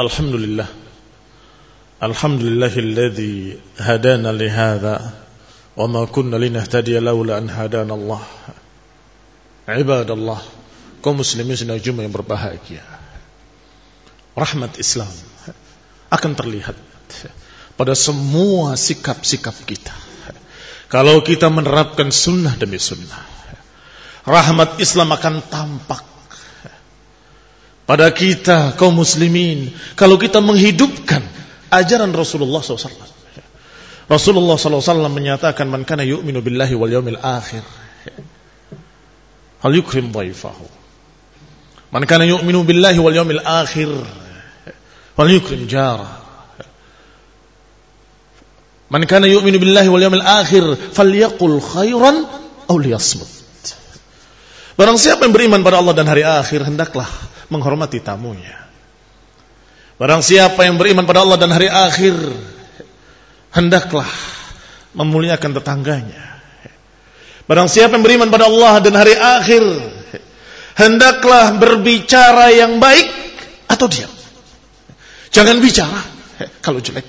الحمد 0.01 0.35
لله 0.35 0.69
الحمد 2.03 2.41
لله 2.41 2.75
الذي 2.79 3.37
هدانا 3.79 4.33
لهذا 4.33 4.97
وما 5.77 6.05
كنا 6.09 6.37
لنهتدي 6.37 6.99
لولا 6.99 7.39
أن 7.39 7.51
هدانا 7.51 7.95
الله 7.95 8.23
عباد 9.69 10.09
الله 10.11 10.41
كم 11.05 11.21
مسلمين 11.21 11.57
sedang 11.57 11.77
jumlah 11.77 12.09
yang 12.09 12.15
berbahagia. 12.17 12.81
Rahmat 14.33 14.81
akan 16.11 16.33
terlihat 16.33 16.77
pada 17.77 17.93
semua 17.93 18.81
sikap-sikap 18.81 19.57
kita. 19.69 19.93
Kalau 20.89 21.21
kita 21.21 21.53
menerapkan 21.53 22.09
sunnah 22.09 22.57
demi 22.57 22.81
sunnah 22.81 23.21
rahmat 24.25 24.81
Islam 24.81 25.13
akan 25.13 25.35
tampak 25.49 26.03
pada 27.91 28.07
kita 28.15 28.79
kaum 28.79 29.03
muslimin 29.03 29.75
kalau 29.99 30.15
kita 30.15 30.39
menghidupkan 30.39 31.27
ajaran 31.75 32.15
Rasulullah 32.15 32.63
SAW. 32.63 32.87
Rasulullah 34.07 34.55
SAW 34.55 35.11
menyatakan 35.11 35.67
man 35.67 35.83
kana 35.83 36.07
yu'minu 36.07 36.39
billahi 36.39 36.79
wal 36.79 36.87
yawmil 36.87 37.19
akhir 37.19 37.67
hal 39.59 39.73
yukrim 39.75 40.15
dhaifahu. 40.15 40.71
Man 41.91 42.07
kana 42.07 42.31
yu'minu 42.31 42.63
billahi 42.63 43.03
wal 43.03 43.11
yawmil 43.11 43.43
akhir 43.43 43.91
hal 45.19 45.27
yukrim 45.27 45.67
jara. 45.67 46.23
Man 48.87 49.03
kana 49.11 49.27
yu'minu 49.27 49.59
billahi 49.59 49.91
wal 49.91 49.99
yawmil 49.99 50.23
akhir 50.23 50.95
falyaqul 50.95 51.59
khairan 51.59 52.23
aw 52.71 52.77
liyasmut. 52.79 53.27
Barang 54.79 54.95
siapa 54.95 55.27
yang 55.27 55.35
beriman 55.35 55.67
pada 55.67 55.83
Allah 55.83 55.99
dan 55.99 56.07
hari 56.07 56.23
akhir 56.23 56.63
hendaklah 56.71 57.11
menghormati 57.51 57.99
tamunya. 58.01 58.57
Barang 60.01 60.25
siapa 60.25 60.65
yang 60.65 60.81
beriman 60.81 61.05
pada 61.05 61.21
Allah 61.21 61.37
dan 61.37 61.53
hari 61.53 61.69
akhir, 61.69 62.17
hendaklah 63.53 64.09
memuliakan 64.97 65.61
tetangganya. 65.61 66.41
Barang 67.45 67.69
siapa 67.69 67.99
yang 67.99 68.07
beriman 68.07 68.31
pada 68.33 68.49
Allah 68.49 68.81
dan 68.81 68.97
hari 68.97 69.13
akhir, 69.13 69.61
hendaklah 70.79 71.59
berbicara 71.61 72.49
yang 72.55 72.81
baik 72.81 73.11
atau 73.69 73.87
diam. 73.91 74.09
Jangan 75.35 75.59
bicara 75.59 76.01
kalau 76.65 76.81
jelek. 76.81 77.05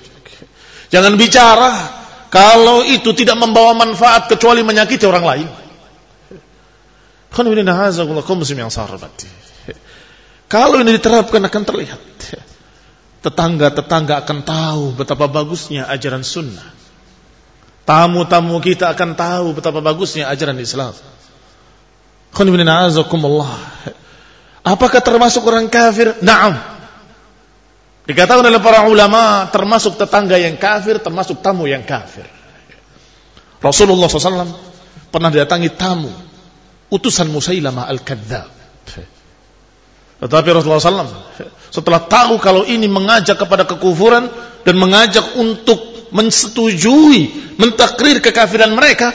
Jangan 0.92 1.16
bicara 1.16 1.70
kalau 2.28 2.84
itu 2.84 3.16
tidak 3.16 3.40
membawa 3.40 3.72
manfaat 3.72 4.28
kecuali 4.28 4.60
menyakiti 4.60 5.08
orang 5.08 5.24
lain. 5.24 5.48
Khonibina 7.32 7.72
hazakullah 7.72 8.20
kaum 8.20 8.44
muslim 8.44 8.60
yang 8.60 8.68
saharbati. 8.68 9.51
Kalau 10.52 10.84
ini 10.84 11.00
diterapkan 11.00 11.40
akan 11.48 11.62
terlihat. 11.64 12.00
Tetangga-tetangga 13.24 14.20
akan 14.20 14.38
tahu 14.44 14.84
betapa 14.92 15.24
bagusnya 15.32 15.88
ajaran 15.88 16.20
sunnah. 16.20 16.68
Tamu-tamu 17.88 18.60
kita 18.60 18.92
akan 18.92 19.16
tahu 19.16 19.56
betapa 19.56 19.80
bagusnya 19.80 20.28
ajaran 20.28 20.60
Islam. 20.60 20.92
Apakah 24.62 25.00
termasuk 25.00 25.40
orang 25.48 25.72
kafir? 25.72 26.20
Naam. 26.20 26.60
Dikatakan 28.04 28.44
oleh 28.44 28.60
para 28.60 28.84
ulama 28.84 29.48
termasuk 29.48 29.96
tetangga 29.96 30.36
yang 30.36 30.60
kafir, 30.60 31.00
termasuk 31.00 31.40
tamu 31.40 31.64
yang 31.64 31.86
kafir. 31.86 32.28
Rasulullah 33.62 34.10
SAW 34.10 34.52
pernah 35.08 35.30
datangi 35.32 35.72
tamu 35.72 36.12
utusan 36.92 37.30
Musailamah 37.32 37.88
al-Kadzab. 37.88 38.50
Tetapi 40.22 40.48
Rasulullah 40.54 40.78
SAW 40.78 41.10
setelah 41.74 41.98
tahu 42.06 42.38
kalau 42.38 42.62
ini 42.62 42.86
mengajak 42.86 43.42
kepada 43.42 43.66
kekufuran 43.66 44.30
dan 44.62 44.74
mengajak 44.78 45.34
untuk 45.34 45.82
mensetujui, 46.14 47.56
mentakrir 47.58 48.22
kekafiran 48.22 48.70
mereka, 48.70 49.10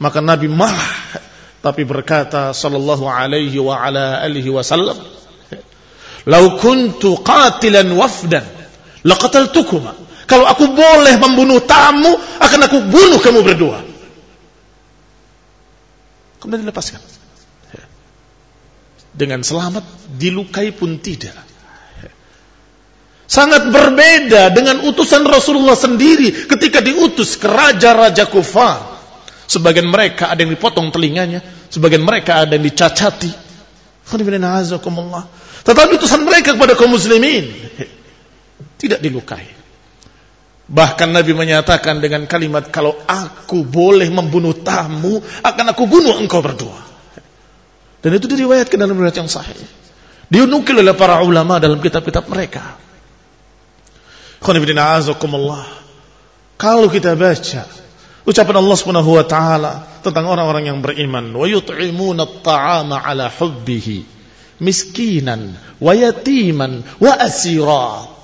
maka 0.00 0.24
Nabi 0.24 0.48
marah 0.48 1.20
tapi 1.60 1.82
berkata 1.82 2.54
sallallahu 2.54 3.04
alaihi 3.10 3.58
wa 3.60 3.76
ala 3.76 4.22
alihi 4.24 4.48
wasallam, 4.48 4.96
"Lau 6.24 6.44
kuntu 6.62 7.20
qatilan 7.20 7.90
wafdan, 7.92 8.46
laqataltukuma." 9.04 9.92
Kalau 10.30 10.46
aku 10.48 10.70
boleh 10.72 11.14
membunuh 11.20 11.60
tamu, 11.66 12.14
akan 12.40 12.60
aku 12.66 12.78
bunuh 12.88 13.20
kamu 13.20 13.40
berdua. 13.42 13.78
Kemudian 16.40 16.66
dilepaskan 16.66 17.15
dengan 19.16 19.40
selamat, 19.40 19.82
dilukai 20.20 20.76
pun 20.76 21.00
tidak. 21.00 21.34
Sangat 23.26 23.74
berbeda 23.74 24.54
dengan 24.54 24.86
utusan 24.86 25.26
Rasulullah 25.26 25.74
sendiri 25.74 26.46
ketika 26.46 26.78
diutus 26.78 27.34
ke 27.34 27.50
raja-raja 27.50 28.30
kufar. 28.30 28.94
Sebagian 29.50 29.90
mereka 29.90 30.30
ada 30.30 30.46
yang 30.46 30.54
dipotong 30.54 30.94
telinganya, 30.94 31.42
sebagian 31.70 32.06
mereka 32.06 32.46
ada 32.46 32.54
yang 32.54 32.66
dicacati. 32.66 33.32
Tetapi 35.66 35.90
utusan 35.98 36.22
mereka 36.22 36.54
kepada 36.54 36.78
kaum 36.78 36.94
muslimin 36.94 37.50
tidak 38.78 39.02
dilukai. 39.02 39.56
Bahkan 40.66 41.14
Nabi 41.14 41.30
menyatakan 41.34 42.02
dengan 42.02 42.26
kalimat 42.26 42.70
kalau 42.70 42.94
aku 43.06 43.62
boleh 43.66 44.10
membunuh 44.10 44.54
tamu, 44.54 45.22
akan 45.22 45.66
aku 45.74 45.86
bunuh 45.86 46.18
engkau 46.18 46.42
berdua. 46.42 46.78
Dan 48.06 48.14
itu 48.14 48.30
diriwayatkan 48.30 48.78
dalam 48.78 48.94
riwayat 48.94 49.18
yang 49.18 49.26
sahih. 49.26 49.58
Dinukil 50.30 50.78
oleh 50.78 50.94
para 50.94 51.26
ulama 51.26 51.58
dalam 51.58 51.82
kitab-kitab 51.82 52.30
mereka. 52.30 52.78
Kalau 56.56 56.86
kita 56.86 57.18
baca 57.18 57.62
Ucapan 58.26 58.58
Allah 58.58 58.74
Subhanahu 58.74 59.10
wa 59.14 59.22
taala 59.22 59.86
tentang 60.02 60.26
orang-orang 60.26 60.66
yang 60.66 60.82
beriman, 60.82 61.30
wa 61.30 61.46
yut'imuna 61.46 62.26
at-ta'ama 62.26 62.98
'ala 62.98 63.30
hubbihi 63.30 64.02
miskinan 64.58 65.54
wa 65.78 65.94
yatiman 65.94 66.82
wa 66.98 67.12
asira. 67.22 68.15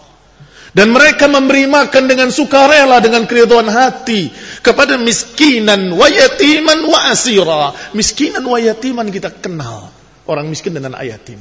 Dan 0.73 0.89
mereka 0.97 1.29
memberi 1.29 1.69
makan 1.69 2.09
dengan 2.09 2.33
sukarela 2.33 2.97
dengan 3.05 3.29
keriduan 3.29 3.69
hati 3.69 4.33
kepada 4.65 4.97
miskinan 4.97 5.93
wa 5.93 6.09
yatiman 6.09 6.89
wa 6.89 7.13
asira. 7.13 7.77
Miskinan 7.93 8.41
wa 8.41 8.57
yatiman 8.57 9.13
kita 9.13 9.29
kenal. 9.29 9.93
Orang 10.25 10.49
miskin 10.49 10.73
dengan 10.73 10.97
ayatim. 10.97 11.37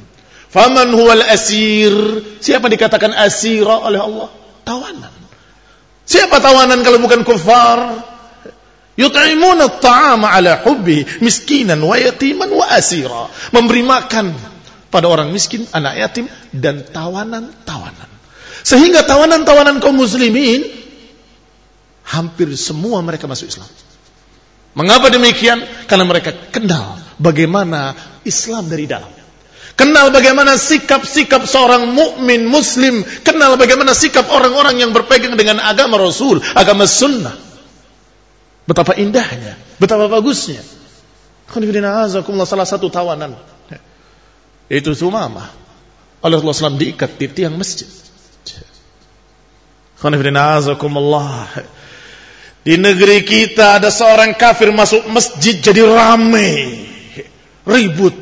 Faman 0.52 0.92
huwal 0.92 1.24
asir? 1.32 1.96
Siapa 2.44 2.68
dikatakan 2.68 3.16
asira 3.16 3.88
oleh 3.88 4.04
Allah? 4.04 4.28
Tawanan. 4.68 5.14
Siapa 6.04 6.36
tawanan 6.36 6.84
kalau 6.84 7.00
bukan 7.00 7.24
kufar? 7.24 8.04
Yut'imuna 9.00 9.72
at-ta'ama 9.72 10.28
ala 10.28 10.60
hubbi 10.68 11.08
miskinan 11.24 11.80
wa 11.80 11.96
yatiman 11.96 12.52
wa 12.52 12.68
asira. 12.68 13.32
Memberi 13.48 13.80
makan 13.80 14.36
pada 14.92 15.08
orang 15.08 15.32
miskin, 15.32 15.64
anak 15.72 15.96
yatim 15.96 16.28
dan 16.52 16.84
tawanan-tawanan. 16.84 18.12
Sehingga 18.62 19.02
tawanan-tawanan 19.02 19.82
kaum 19.82 19.98
muslimin 19.98 20.62
hampir 22.06 22.50
semua 22.54 23.02
mereka 23.02 23.26
masuk 23.26 23.50
Islam. 23.50 23.68
Mengapa 24.72 25.12
demikian? 25.12 25.60
Karena 25.84 26.08
mereka 26.08 26.32
kenal 26.50 26.96
bagaimana 27.20 27.92
Islam 28.24 28.72
dari 28.72 28.88
dalam. 28.88 29.10
Kenal 29.72 30.12
bagaimana 30.12 30.60
sikap-sikap 30.60 31.48
seorang 31.48 31.96
mukmin 31.96 32.44
muslim, 32.44 33.02
kenal 33.24 33.56
bagaimana 33.56 33.96
sikap 33.96 34.28
orang-orang 34.28 34.78
yang 34.84 34.92
berpegang 34.92 35.34
dengan 35.34 35.58
agama 35.64 35.96
Rasul, 35.96 36.44
agama 36.54 36.84
sunnah. 36.84 37.34
Betapa 38.68 38.94
indahnya, 38.94 39.58
betapa 39.80 40.06
bagusnya. 40.12 40.60
salah 42.46 42.68
satu 42.68 42.88
tawanan 42.88 43.36
yaitu 44.72 44.96
Sumamah 44.96 45.52
oleh 46.24 46.40
Rasulullah 46.40 46.72
SAW 46.72 46.80
diikat 46.80 47.20
di 47.20 47.26
tiang 47.28 47.52
masjid. 47.60 47.84
Di 52.62 52.74
negeri 52.78 53.22
kita 53.22 53.78
ada 53.78 53.90
seorang 53.90 54.34
kafir 54.34 54.74
masuk 54.74 55.06
masjid 55.10 55.58
jadi 55.58 55.82
ramai, 55.86 56.86
ribut. 57.62 58.14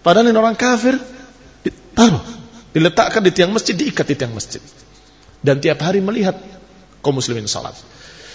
Padahal 0.00 0.32
ini 0.32 0.36
orang 0.36 0.56
kafir 0.56 0.96
ditaruh, 1.60 2.24
diletakkan 2.72 3.20
di 3.20 3.32
tiang 3.32 3.52
masjid, 3.52 3.76
diikat 3.76 4.04
di 4.08 4.16
tiang 4.16 4.32
masjid. 4.32 4.60
Dan 5.44 5.60
tiap 5.60 5.80
hari 5.84 6.00
melihat 6.00 6.40
kaum 7.04 7.16
muslimin 7.16 7.44
salat. 7.44 7.76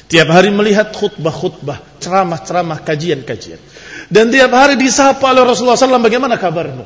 Tiap 0.10 0.30
hari 0.30 0.54
melihat 0.54 0.94
khutbah-khutbah, 0.94 1.98
ceramah-ceramah, 1.98 2.86
kajian-kajian. 2.86 3.58
Dan 4.14 4.30
tiap 4.30 4.52
hari 4.54 4.78
disapa 4.78 5.24
oleh 5.32 5.42
Rasulullah 5.48 5.80
SAW, 5.80 6.04
bagaimana 6.04 6.38
kabarmu? 6.38 6.86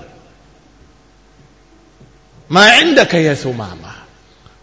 Ma 2.48 2.66
indaka 2.80 3.20
ya 3.20 3.36
Thumama? 3.36 3.87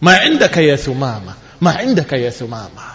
Ma 0.05 0.21
indaka 0.21 0.61
ya 0.61 0.77
Thumama? 0.77 1.33
Ma 1.57 1.81
indaka 1.81 2.13
ya 2.13 2.29
Thumama? 2.29 2.93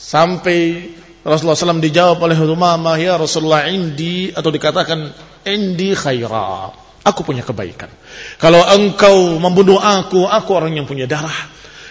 Sampai 0.00 0.88
Rasulullah 1.20 1.60
SAW 1.60 1.84
dijawab 1.84 2.16
oleh 2.24 2.40
Thumama, 2.40 2.96
ya 2.96 3.20
Rasulullah 3.20 3.68
indi, 3.68 4.32
atau 4.32 4.48
dikatakan 4.48 5.12
indi 5.44 5.92
khaira. 5.92 6.72
Aku 7.04 7.20
punya 7.20 7.44
kebaikan. 7.44 7.92
Kalau 8.40 8.64
engkau 8.64 9.36
membunuh 9.36 9.76
aku, 9.76 10.24
aku 10.24 10.50
orang 10.56 10.80
yang 10.80 10.88
punya 10.88 11.04
darah. 11.04 11.36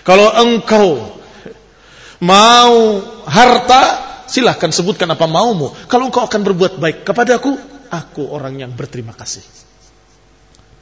Kalau 0.01 0.33
engkau 0.33 1.19
Mau 2.19 2.99
harta, 3.23 3.83
silahkan 4.27 4.75
sebutkan 4.75 5.07
apa 5.07 5.23
maumu. 5.23 5.71
Kalau 5.87 6.11
engkau 6.11 6.27
akan 6.27 6.41
berbuat 6.43 6.75
baik 6.75 7.07
kepadaku, 7.07 7.55
aku 7.87 8.27
orang 8.27 8.59
yang 8.59 8.71
berterima 8.75 9.15
kasih. 9.15 9.43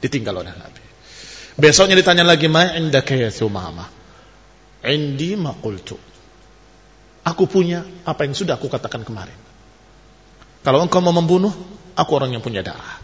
Ditinggal 0.02 0.34
oleh 0.34 0.50
Nabi. 0.50 0.87
Besoknya 1.58 1.98
ditanya 1.98 2.22
lagi, 2.22 2.46
ma 2.46 2.70
indaka 2.78 3.18
ya 3.18 3.34
Thumama? 3.34 3.90
Indi 4.86 5.34
maqultu. 5.34 5.98
Aku 7.26 7.50
punya 7.50 7.82
apa 8.06 8.22
yang 8.22 8.32
sudah 8.32 8.54
aku 8.54 8.70
katakan 8.70 9.02
kemarin. 9.02 9.34
Kalau 10.62 10.78
engkau 10.86 11.02
mau 11.02 11.10
membunuh, 11.10 11.50
aku 11.98 12.10
orang 12.14 12.30
yang 12.30 12.42
punya 12.46 12.62
darah. 12.62 13.02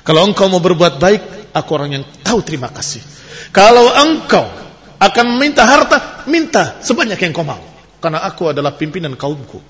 Kalau 0.00 0.24
engkau 0.24 0.48
mau 0.48 0.64
berbuat 0.64 0.96
baik, 0.96 1.52
aku 1.52 1.70
orang 1.76 2.00
yang 2.00 2.04
tahu 2.24 2.40
terima 2.40 2.72
kasih. 2.72 3.04
Kalau 3.52 3.92
engkau 3.92 4.48
akan 4.96 5.26
meminta 5.36 5.68
harta, 5.68 6.24
minta 6.24 6.80
sebanyak 6.80 7.20
yang 7.20 7.36
kau 7.36 7.44
mau. 7.44 7.60
Karena 8.00 8.24
aku 8.24 8.48
adalah 8.48 8.80
pimpinan 8.80 9.12
kaumku. 9.12 9.60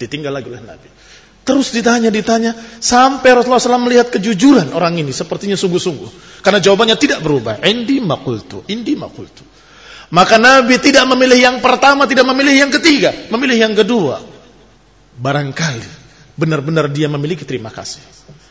Ditinggal 0.00 0.32
lagi 0.32 0.48
oleh 0.48 0.64
Nabi. 0.64 0.88
Terus 1.48 1.72
ditanya, 1.72 2.12
ditanya. 2.12 2.52
Sampai 2.76 3.32
Rasulullah 3.32 3.56
SAW 3.56 3.88
melihat 3.88 4.12
kejujuran 4.12 4.68
orang 4.76 5.00
ini. 5.00 5.16
Sepertinya 5.16 5.56
sungguh-sungguh. 5.56 6.44
Karena 6.44 6.60
jawabannya 6.60 7.00
tidak 7.00 7.24
berubah. 7.24 7.64
Indi 7.64 8.04
makultu. 8.04 8.68
Indi 8.68 8.92
makultu. 8.92 9.48
Maka 10.12 10.36
Nabi 10.36 10.76
tidak 10.76 11.08
memilih 11.08 11.40
yang 11.40 11.56
pertama, 11.64 12.04
tidak 12.04 12.28
memilih 12.28 12.52
yang 12.52 12.68
ketiga. 12.68 13.16
Memilih 13.32 13.64
yang 13.64 13.72
kedua. 13.72 14.20
Barangkali. 15.16 15.88
Benar-benar 16.36 16.92
dia 16.92 17.08
memiliki 17.08 17.48
terima 17.48 17.72
kasih. 17.72 18.04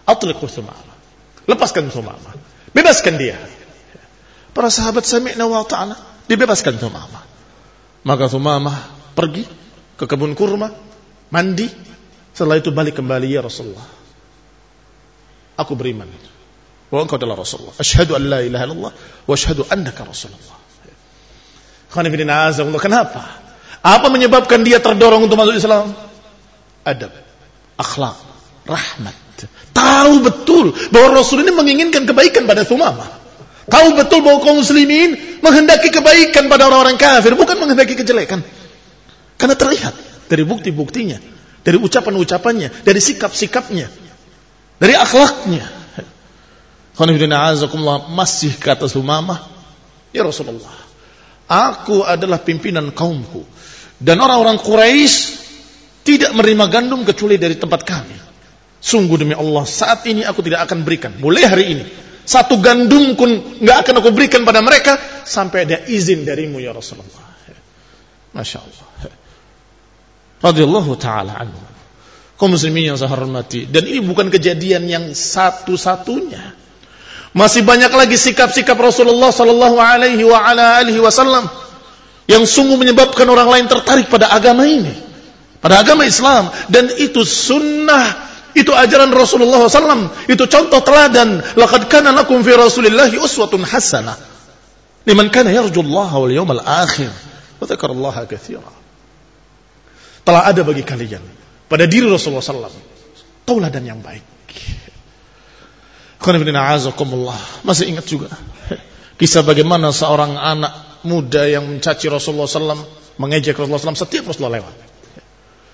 Atliqu 0.10 0.50
thumama. 0.50 0.98
Lepaskan 1.46 1.94
thumama. 1.94 2.34
Bebaskan 2.74 3.14
dia. 3.22 3.38
Para 4.58 4.74
sahabat 4.74 5.06
sami'na 5.06 5.46
wa 5.46 5.62
ta'ala. 5.62 5.94
Dibebaskan 6.26 6.82
thumama. 6.82 7.22
Maka 8.02 8.26
Thumamah 8.26 8.90
pergi 9.14 9.46
ke 10.00 10.06
kebun 10.10 10.34
kurma, 10.34 10.72
mandi, 11.30 11.68
setelah 12.38 12.62
itu 12.62 12.70
balik 12.70 13.02
kembali 13.02 13.34
ya 13.34 13.42
Rasulullah. 13.42 13.90
Aku 15.58 15.74
beriman 15.74 16.06
bahwa 16.94 17.10
engkau 17.10 17.18
adalah 17.18 17.34
Rasulullah. 17.34 17.74
Asyhadu 17.82 18.14
an 18.14 18.30
la 18.30 18.46
ilaha 18.46 18.64
illallah 18.70 18.94
wa 19.26 19.34
asyhadu 19.34 19.66
annaka 19.74 20.06
Rasulullah. 20.06 20.58
Kenapa? 22.78 23.26
Apa 23.82 24.08
menyebabkan 24.14 24.62
dia 24.62 24.78
terdorong 24.78 25.26
untuk 25.26 25.34
masuk 25.34 25.58
Islam? 25.58 25.98
Adab, 26.86 27.10
akhlak, 27.74 28.22
rahmat. 28.70 29.18
Tahu 29.74 30.14
betul 30.22 30.78
bahwa 30.94 31.18
Rasul 31.18 31.42
ini 31.42 31.58
menginginkan 31.58 32.06
kebaikan 32.06 32.46
pada 32.46 32.62
Thumamah. 32.62 33.18
Tahu 33.66 33.98
betul 33.98 34.22
bahwa 34.22 34.46
kaum 34.46 34.62
muslimin 34.62 35.42
menghendaki 35.42 35.90
kebaikan 35.90 36.54
pada 36.54 36.70
orang-orang 36.70 37.02
kafir, 37.02 37.34
bukan 37.34 37.58
menghendaki 37.58 37.98
kejelekan. 37.98 38.46
Karena 39.42 39.58
terlihat 39.58 39.94
dari 40.30 40.46
bukti-buktinya, 40.46 41.18
dari 41.68 41.76
ucapan-ucapannya, 41.76 42.88
dari 42.88 43.00
sikap-sikapnya, 43.04 43.92
dari 44.80 44.96
akhlaknya. 44.96 45.68
masih 48.08 48.56
kata 48.56 48.88
Sumamah, 48.88 49.44
Ya 50.16 50.24
Rasulullah, 50.24 50.72
aku 51.52 52.08
adalah 52.08 52.40
pimpinan 52.40 52.96
kaumku. 52.96 53.44
Dan 54.00 54.24
orang-orang 54.24 54.56
Quraisy 54.64 55.16
tidak 56.08 56.32
menerima 56.32 56.66
gandum 56.72 57.04
kecuali 57.04 57.36
dari 57.36 57.60
tempat 57.60 57.84
kami. 57.84 58.16
Sungguh 58.80 59.20
demi 59.20 59.36
Allah, 59.36 59.68
saat 59.68 60.08
ini 60.08 60.24
aku 60.24 60.40
tidak 60.40 60.72
akan 60.72 60.88
berikan. 60.88 61.12
Boleh 61.20 61.44
hari 61.44 61.66
ini 61.76 61.86
satu 62.28 62.60
gandum 62.60 63.16
pun 63.16 63.60
nggak 63.64 63.78
akan 63.84 64.04
aku 64.04 64.12
berikan 64.12 64.44
pada 64.44 64.60
mereka 64.60 65.00
sampai 65.24 65.64
ada 65.64 65.84
izin 65.88 66.28
darimu 66.28 66.60
ya 66.64 66.72
Rasulullah. 66.72 67.28
Masya 68.36 68.58
Allah. 68.64 68.88
Radiyallahu 70.42 70.92
ta'ala 70.98 71.34
anhu. 71.34 71.68
Kau 72.38 72.46
muslimin 72.46 72.94
yang 72.94 72.98
saya 73.02 73.10
hormati. 73.10 73.66
Dan 73.66 73.90
ini 73.90 74.06
bukan 74.06 74.30
kejadian 74.30 74.86
yang 74.86 75.10
satu-satunya. 75.10 76.54
Masih 77.34 77.66
banyak 77.66 77.90
lagi 77.90 78.14
sikap-sikap 78.14 78.78
Rasulullah 78.78 79.34
sallallahu 79.34 79.78
alaihi 79.82 80.22
wa 80.22 80.38
ala 80.42 80.82
alihi 80.82 81.02
wasallam 81.02 81.50
yang 82.30 82.46
sungguh 82.46 82.78
menyebabkan 82.78 83.26
orang 83.30 83.50
lain 83.50 83.66
tertarik 83.66 84.10
pada 84.10 84.30
agama 84.30 84.70
ini. 84.70 84.94
Pada 85.58 85.82
agama 85.82 86.06
Islam 86.06 86.54
dan 86.70 86.94
itu 87.02 87.26
sunnah 87.26 88.30
itu 88.58 88.74
ajaran 88.74 89.14
Rasulullah 89.14 89.62
SAW. 89.66 90.30
Itu 90.30 90.50
contoh 90.50 90.82
teladan. 90.82 91.42
Laqad 91.58 91.90
kana 91.90 92.10
lakum 92.14 92.42
fi 92.42 92.58
Rasulillahi 92.58 93.18
uswatun 93.22 93.62
hasanah. 93.66 94.18
Liman 95.06 95.30
kana 95.30 95.54
yarjullah 95.54 96.10
wal 96.14 96.34
yawmal 96.34 96.62
akhir. 96.66 97.10
Wa 97.62 97.66
katsira. 98.26 98.87
Telah 100.28 100.44
ada 100.44 100.62
bagi 100.68 100.84
kalian 100.84 101.24
pada 101.72 101.88
diri 101.88 102.04
Rasulullah 102.04 102.44
SAW 102.44 102.68
tauladan 103.48 103.84
yang 103.88 104.04
baik. 104.04 104.28
Masih 107.64 107.88
ingat 107.88 108.04
juga 108.12 108.36
kisah 109.18 109.42
bagaimana 109.42 109.90
seorang 109.90 110.38
anak 110.38 111.02
muda 111.04 111.50
yang 111.50 111.66
mencaci 111.66 112.08
Rasulullah 112.08 112.46
SAW, 112.46 112.86
mengejek 113.18 113.58
Rasulullah 113.58 113.82
SAW 113.82 113.98
setiap 113.98 114.30
Rasulullah 114.30 114.62
lewat. 114.62 114.76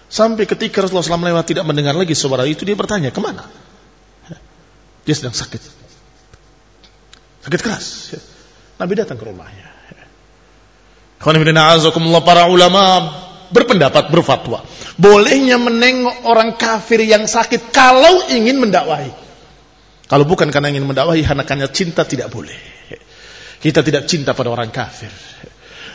Sampai 0.07 0.47
ketika 0.47 0.83
Rasulullah 0.83 1.05
SAW 1.05 1.29
lewat 1.33 1.45
tidak 1.51 1.65
mendengar 1.67 1.93
lagi 1.93 2.15
suara 2.15 2.47
itu, 2.47 2.63
dia 2.63 2.77
bertanya, 2.77 3.11
ke 3.11 3.19
mana? 3.19 3.43
Dia 5.03 5.15
sedang 5.17 5.35
sakit. 5.35 5.61
Sakit 7.43 7.59
keras. 7.59 8.15
Nabi 8.79 8.93
datang 8.95 9.19
ke 9.19 9.25
rumahnya. 9.27 9.67
para 12.23 12.47
ulama 12.51 12.83
berpendapat 13.53 14.09
berfatwa 14.09 14.65
bolehnya 14.97 15.57
menengok 15.57 16.25
orang 16.25 16.53
kafir 16.57 17.01
yang 17.01 17.25
sakit 17.25 17.73
kalau 17.73 18.29
ingin 18.29 18.61
mendakwahi. 18.61 19.11
Kalau 20.05 20.29
bukan 20.29 20.53
karena 20.53 20.69
ingin 20.69 20.85
mendakwahi, 20.85 21.25
hanya 21.25 21.67
cinta 21.71 22.05
tidak 22.05 22.29
boleh. 22.29 22.53
Kita 23.57 23.81
tidak 23.81 24.05
cinta 24.05 24.35
pada 24.35 24.51
orang 24.51 24.69
kafir. 24.69 25.09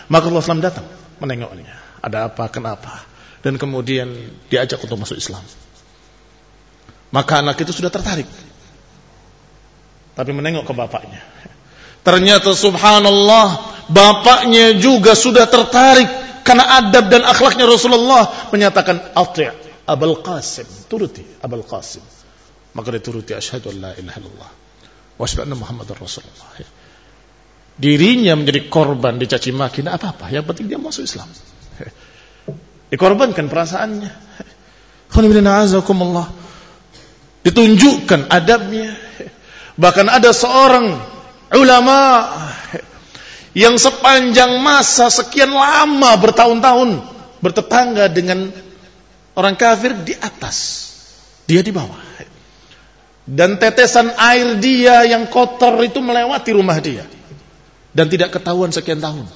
Maka 0.08 0.24
Allah 0.32 0.42
SAW 0.42 0.64
datang 0.64 0.88
menengoknya. 1.20 2.00
Ada 2.00 2.32
apa, 2.32 2.48
kenapa? 2.48 3.04
Dan 3.44 3.60
kemudian 3.60 4.08
diajak 4.48 4.80
untuk 4.82 4.98
masuk 4.98 5.20
Islam. 5.20 5.44
Maka 7.14 7.44
anak 7.44 7.60
itu 7.60 7.70
sudah 7.70 7.92
tertarik. 7.92 8.26
Tapi 10.16 10.30
menengok 10.34 10.66
ke 10.66 10.74
bapaknya. 10.74 11.22
Ternyata 12.02 12.56
subhanallah, 12.56 13.46
bapaknya 13.92 14.74
juga 14.80 15.12
sudah 15.14 15.46
tertarik 15.46 16.17
karena 16.48 16.64
adab 16.80 17.12
dan 17.12 17.28
akhlaknya 17.28 17.68
Rasulullah 17.68 18.48
menyatakan 18.48 19.12
ati' 19.12 19.52
Abul 19.84 20.24
Qasim, 20.24 20.64
turuti 20.88 21.20
Abul 21.44 21.60
Qasim. 21.68 22.00
Maka 22.72 22.88
dia 22.96 23.04
turuti 23.04 23.36
asyhadu 23.36 23.68
an 23.72 23.76
la 23.84 23.90
ilaha 23.92 24.16
illallah 24.16 24.50
wa 25.18 25.26
anna 25.26 25.84
Rasulullah. 25.92 26.48
Dirinya 27.78 28.34
menjadi 28.34 28.66
korban 28.66 29.20
dicaci 29.20 29.54
maki, 29.54 29.84
tidak 29.84 30.02
apa-apa. 30.02 30.32
Yang 30.34 30.44
penting 30.50 30.66
dia 30.72 30.78
masuk 30.80 31.06
Islam. 31.06 31.30
Dikorbankan 32.92 33.46
perasaannya. 33.46 34.10
Ditunjukkan 37.46 38.20
adabnya. 38.28 38.98
Bahkan 39.78 40.06
ada 40.10 40.30
seorang 40.34 40.86
ulama 41.54 41.98
yang 43.58 43.74
sepanjang 43.74 44.62
masa 44.62 45.10
sekian 45.10 45.50
lama 45.50 46.14
bertahun-tahun 46.22 47.02
bertetangga 47.42 48.06
dengan 48.06 48.54
orang 49.34 49.58
kafir 49.58 49.98
di 50.06 50.14
atas, 50.14 50.86
dia 51.50 51.58
di 51.58 51.74
bawah. 51.74 52.06
Dan 53.28 53.60
tetesan 53.60 54.14
air 54.16 54.56
dia 54.56 55.04
yang 55.04 55.26
kotor 55.28 55.74
itu 55.84 55.98
melewati 55.98 56.50
rumah 56.54 56.78
dia. 56.78 57.04
Dan 57.92 58.08
tidak 58.08 58.38
ketahuan 58.38 58.70
sekian 58.70 59.02
tahun. 59.02 59.26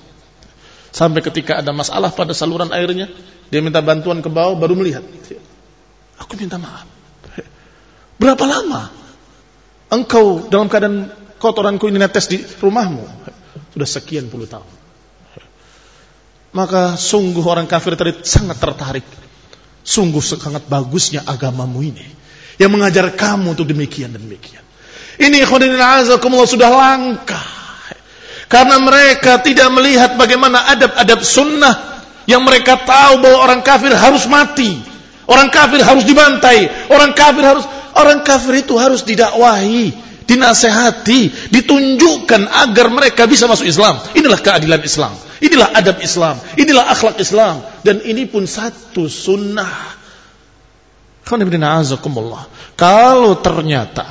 Sampai 0.95 1.21
ketika 1.21 1.61
ada 1.61 1.75
masalah 1.75 2.09
pada 2.15 2.33
saluran 2.33 2.73
airnya, 2.73 3.11
dia 3.53 3.61
minta 3.61 3.83
bantuan 3.83 4.23
ke 4.25 4.31
bawah 4.31 4.57
baru 4.57 4.79
melihat. 4.79 5.05
Aku 6.23 6.39
minta 6.39 6.57
maaf. 6.57 6.89
Berapa 8.17 8.45
lama 8.47 8.87
engkau 9.91 10.47
dalam 10.47 10.71
keadaan 10.71 11.11
kotoranku 11.43 11.91
ini 11.91 11.99
netes 11.99 12.31
di 12.31 12.39
rumahmu? 12.39 13.32
Sudah 13.73 13.89
sekian 13.89 14.29
puluh 14.29 14.45
tahun. 14.45 14.69
Maka 16.53 17.01
sungguh 17.01 17.41
orang 17.49 17.65
kafir 17.65 17.97
tadi 17.97 18.13
sangat 18.21 18.61
tertarik. 18.61 19.07
Sungguh 19.83 20.21
sangat 20.21 20.69
bagusnya 20.69 21.25
agamamu 21.25 21.81
ini. 21.81 22.05
Yang 22.61 22.71
mengajar 22.77 23.07
kamu 23.17 23.57
untuk 23.57 23.65
demikian 23.65 24.13
dan 24.13 24.21
demikian. 24.21 24.61
Ini 25.17 25.49
khudin 25.49 25.73
azakumullah 25.81 26.45
sudah 26.45 26.69
langka. 26.69 27.41
Karena 28.53 28.77
mereka 28.77 29.41
tidak 29.41 29.73
melihat 29.73 30.21
bagaimana 30.21 30.69
adab-adab 30.77 31.25
sunnah. 31.25 32.05
Yang 32.29 32.43
mereka 32.45 32.85
tahu 32.85 33.25
bahwa 33.25 33.39
orang 33.49 33.61
kafir 33.65 33.97
harus 33.97 34.29
mati. 34.29 34.77
Orang 35.25 35.49
kafir 35.49 35.81
harus 35.81 36.05
dibantai. 36.05 36.69
Orang 36.93 37.17
kafir 37.17 37.49
harus 37.49 37.65
orang 37.97 38.21
kafir 38.21 38.61
itu 38.61 38.77
harus 38.77 39.01
didakwahi 39.09 40.12
dinasehati, 40.33 41.53
ditunjukkan 41.53 42.49
agar 42.49 42.89
mereka 42.89 43.29
bisa 43.29 43.45
masuk 43.45 43.69
Islam. 43.69 44.01
Inilah 44.17 44.41
keadilan 44.41 44.81
Islam. 44.81 45.13
Inilah 45.45 45.69
adab 45.77 46.01
Islam. 46.01 46.41
Inilah 46.57 46.89
akhlak 46.89 47.21
Islam. 47.21 47.61
Dan 47.85 48.01
ini 48.01 48.25
pun 48.25 48.49
satu 48.49 49.13
sunnah. 49.13 50.01
Kalau 52.77 53.33
ternyata 53.45 54.07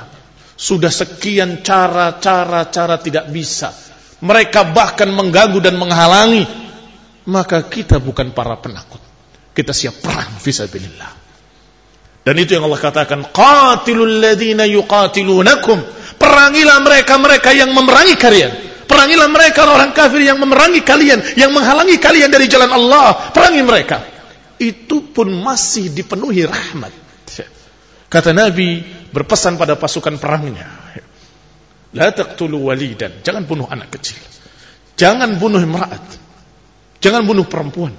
sudah 0.53 0.93
sekian 0.93 1.65
cara-cara-cara 1.65 3.01
tidak 3.01 3.25
bisa. 3.33 3.73
Mereka 4.21 4.77
bahkan 4.77 5.09
mengganggu 5.09 5.57
dan 5.57 5.81
menghalangi. 5.81 6.45
Maka 7.25 7.65
kita 7.65 7.97
bukan 7.97 8.33
para 8.33 8.57
penakut. 8.61 9.01
Kita 9.51 9.73
siap 9.73 10.01
perang 10.01 10.37
visabilillah. 10.41 11.11
Dan 12.21 12.37
itu 12.37 12.53
yang 12.53 12.69
Allah 12.69 12.81
katakan, 12.81 13.25
qatilul 13.33 14.21
ladina 14.21 14.65
yuqatilunakum 14.69 16.00
Perangilah 16.51 16.83
mereka-mereka 16.83 17.55
yang 17.55 17.71
memerangi 17.71 18.19
kalian. 18.19 18.51
Perangilah 18.83 19.31
mereka 19.31 19.71
orang 19.71 19.95
kafir 19.95 20.19
yang 20.19 20.35
memerangi 20.35 20.83
kalian, 20.83 21.23
yang 21.39 21.55
menghalangi 21.55 21.95
kalian 21.95 22.27
dari 22.27 22.51
jalan 22.51 22.67
Allah. 22.67 23.31
Perangi 23.31 23.63
mereka. 23.63 24.03
Itu 24.59 25.15
pun 25.15 25.31
masih 25.31 25.95
dipenuhi 25.95 26.43
rahmat. 26.43 26.91
Kata 28.11 28.35
Nabi 28.35 28.83
berpesan 29.15 29.55
pada 29.55 29.79
pasukan 29.79 30.19
perangnya. 30.19 30.67
La 31.95 32.11
taqtulu 32.11 32.67
walidan. 32.67 33.23
Jangan 33.23 33.47
bunuh 33.47 33.71
anak 33.71 33.95
kecil. 33.95 34.19
Jangan 34.99 35.39
bunuh 35.39 35.63
imra'at. 35.63 36.03
Jangan 36.99 37.23
bunuh 37.23 37.47
perempuan. 37.47 37.95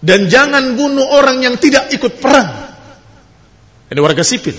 Dan 0.00 0.32
jangan 0.32 0.72
bunuh 0.80 1.04
orang 1.12 1.44
yang 1.44 1.60
tidak 1.60 1.92
ikut 1.92 2.24
perang. 2.24 2.48
Ini 3.92 4.00
warga 4.00 4.24
sipil 4.24 4.56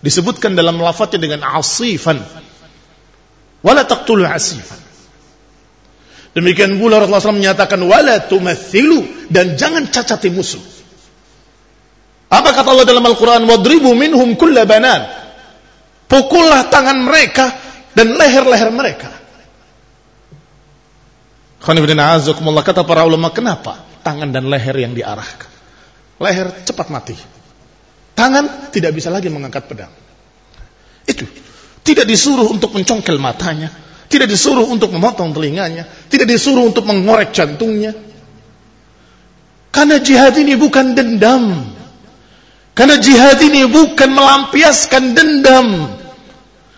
disebutkan 0.00 0.56
dalam 0.56 0.80
lafadznya 0.80 1.20
dengan 1.20 1.40
asifan. 1.44 2.20
Wala 3.60 3.84
taqtulu 3.84 4.24
asifan. 4.24 4.80
Demikian 6.30 6.78
pula 6.78 7.02
Rasulullah 7.02 7.22
SAW 7.22 7.40
menyatakan 7.42 7.80
wala 7.84 8.22
tumathilu 8.22 9.28
dan 9.28 9.58
jangan 9.58 9.90
cacati 9.90 10.30
musuh. 10.30 10.62
Apa 12.30 12.54
kata 12.54 12.68
Allah 12.70 12.86
dalam 12.86 13.02
Al-Quran? 13.02 13.42
Wadribu 13.50 13.90
minhum 13.98 14.38
kulla 14.38 14.62
banan. 14.62 15.10
Pukullah 16.06 16.70
tangan 16.70 17.02
mereka 17.02 17.50
dan 17.98 18.14
leher-leher 18.14 18.70
mereka. 18.70 19.10
Kata 21.60 22.82
para 22.86 23.02
ulama 23.04 23.34
kenapa 23.34 23.82
tangan 24.06 24.30
dan 24.30 24.46
leher 24.46 24.78
yang 24.78 24.94
diarahkan? 24.94 25.50
Leher 26.22 26.46
cepat 26.62 26.88
mati 26.88 27.39
Tangan 28.20 28.68
tidak 28.68 28.92
bisa 28.92 29.08
lagi 29.08 29.32
mengangkat 29.32 29.64
pedang. 29.64 29.88
Itu. 31.08 31.24
Tidak 31.80 32.04
disuruh 32.04 32.52
untuk 32.52 32.76
mencongkel 32.76 33.16
matanya. 33.16 33.72
Tidak 34.12 34.28
disuruh 34.28 34.68
untuk 34.68 34.92
memotong 34.92 35.32
telinganya. 35.32 35.88
Tidak 35.88 36.28
disuruh 36.28 36.68
untuk 36.68 36.84
mengorek 36.84 37.32
jantungnya. 37.32 37.96
Karena 39.72 39.96
jihad 40.04 40.36
ini 40.36 40.52
bukan 40.60 40.92
dendam. 40.92 41.64
Karena 42.76 43.00
jihad 43.00 43.40
ini 43.40 43.64
bukan 43.64 44.12
melampiaskan 44.12 45.16
dendam. 45.16 45.96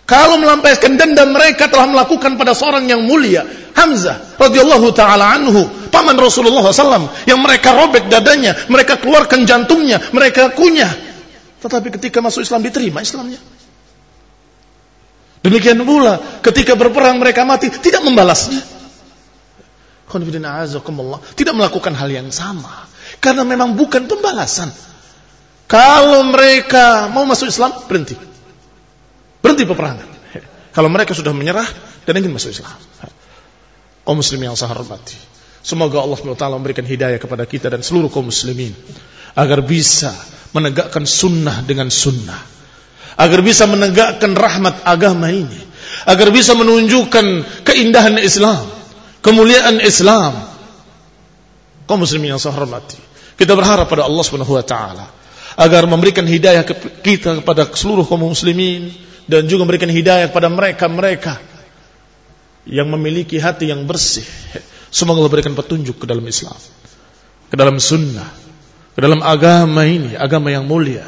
Kalau 0.06 0.38
melampiaskan 0.38 0.94
dendam 0.94 1.34
mereka 1.34 1.66
telah 1.66 1.90
melakukan 1.90 2.38
pada 2.38 2.54
seorang 2.54 2.86
yang 2.86 3.02
mulia, 3.02 3.42
Hamzah 3.74 4.38
radhiyallahu 4.38 4.94
taala 4.94 5.42
anhu, 5.42 5.66
paman 5.90 6.14
Rasulullah 6.14 6.62
SAW, 6.68 7.26
yang 7.26 7.42
mereka 7.42 7.74
robek 7.74 8.06
dadanya, 8.06 8.54
mereka 8.68 9.00
keluarkan 9.00 9.48
jantungnya, 9.48 9.98
mereka 10.12 10.52
kunyah, 10.52 11.11
tetapi 11.62 11.94
ketika 11.94 12.18
masuk 12.18 12.42
Islam 12.42 12.66
diterima 12.66 12.98
Islamnya. 13.00 13.38
Demikian 15.42 15.78
pula 15.82 16.18
ketika 16.42 16.74
berperang 16.74 17.22
mereka 17.22 17.46
mati 17.46 17.70
tidak 17.70 18.02
membalasnya. 18.02 18.62
Tidak 21.38 21.54
melakukan 21.56 21.96
hal 21.96 22.10
yang 22.12 22.28
sama. 22.28 22.90
Karena 23.22 23.46
memang 23.48 23.78
bukan 23.78 24.04
pembalasan. 24.10 24.68
Kalau 25.70 26.20
mereka 26.28 27.08
mau 27.08 27.24
masuk 27.24 27.48
Islam, 27.48 27.72
berhenti. 27.88 28.12
Berhenti 29.40 29.64
peperangan. 29.64 30.04
Kalau 30.76 30.88
mereka 30.92 31.16
sudah 31.16 31.32
menyerah 31.32 31.64
dan 32.04 32.12
ingin 32.20 32.28
masuk 32.28 32.52
Islam. 32.52 32.76
Kaum 34.04 34.20
muslimin 34.20 34.52
yang 34.52 34.58
saya 34.58 34.74
hormati. 34.76 35.16
Semoga 35.62 36.02
Allah 36.02 36.18
SWT 36.18 36.44
memberikan 36.58 36.82
hidayah 36.82 37.16
kepada 37.22 37.46
kita 37.46 37.70
dan 37.70 37.80
seluruh 37.80 38.10
kaum 38.10 38.28
muslimin. 38.28 38.74
Agar 39.32 39.64
bisa 39.64 40.12
menegakkan 40.52 41.04
sunnah 41.04 41.64
dengan 41.64 41.88
sunnah. 41.92 42.40
Agar 43.16 43.44
bisa 43.44 43.68
menegakkan 43.68 44.32
rahmat 44.32 44.84
agama 44.88 45.28
ini. 45.28 45.60
Agar 46.08 46.32
bisa 46.32 46.56
menunjukkan 46.56 47.44
keindahan 47.68 48.16
Islam 48.20 48.82
kemuliaan 49.22 49.78
Islam. 49.80 50.34
Kaum 51.86 52.02
muslimin 52.02 52.36
yang 52.36 52.42
saya 52.42 52.54
kita 53.38 53.52
berharap 53.58 53.88
pada 53.88 54.06
Allah 54.06 54.22
Subhanahu 54.22 54.54
wa 54.54 54.64
taala 54.66 55.06
agar 55.56 55.82
memberikan 55.88 56.22
hidayah 56.22 56.62
kita 57.00 57.42
kepada 57.42 57.66
seluruh 57.72 58.06
kaum 58.06 58.22
muslimin 58.22 58.92
dan 59.26 59.48
juga 59.48 59.66
memberikan 59.66 59.90
hidayah 59.90 60.30
kepada 60.30 60.46
mereka-mereka 60.52 61.42
yang 62.68 62.86
memiliki 62.86 63.42
hati 63.42 63.72
yang 63.72 63.82
bersih. 63.88 64.26
Semoga 64.92 65.24
Allah 65.24 65.32
berikan 65.32 65.56
petunjuk 65.56 66.04
ke 66.04 66.06
dalam 66.06 66.22
Islam 66.28 66.54
ke 67.48 67.54
dalam 67.56 67.76
sunnah 67.80 68.28
ke 68.92 69.00
dalam 69.00 69.24
agama 69.24 69.88
ini, 69.88 70.16
agama 70.16 70.52
yang 70.52 70.68
mulia. 70.68 71.04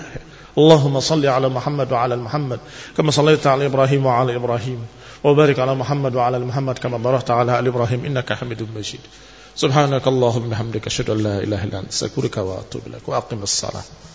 Allahumma 0.57 1.03
salli 1.03 1.27
ala 1.27 1.51
Muhammad 1.51 1.91
wa 1.91 1.99
ala 1.99 2.17
Muhammad 2.17 2.61
kama 2.95 3.11
sallaita 3.11 3.53
ala 3.53 3.67
Ibrahim 3.67 4.07
wa 4.07 4.23
ala 4.23 4.31
Ibrahim 4.31 4.87
wa 5.25 5.35
barik 5.35 5.59
ala 5.59 5.75
Muhammad 5.75 6.15
wa 6.15 6.31
ala 6.31 6.39
Muhammad 6.39 6.79
kama 6.79 7.03
barakta 7.03 7.35
ala 7.35 7.59
ali 7.59 7.75
Ibrahim 7.75 8.07
innaka 8.07 8.39
Hamidum 8.39 8.71
Majid. 8.71 9.03
Subhanakallahumma 9.59 10.55
bihamdika 10.55 10.87
asyhadu 10.87 11.19
an 11.19 11.23
la 11.27 11.35
ilaha 11.43 11.67
illa 11.67 11.79
anta 11.83 11.91
astaghfiruka 11.91 12.47
wa 12.47 12.63
atubu 12.63 12.87
ilaik. 12.87 13.03
Wa 13.03 13.19
aqimis 13.19 13.51
salat. 13.51 14.14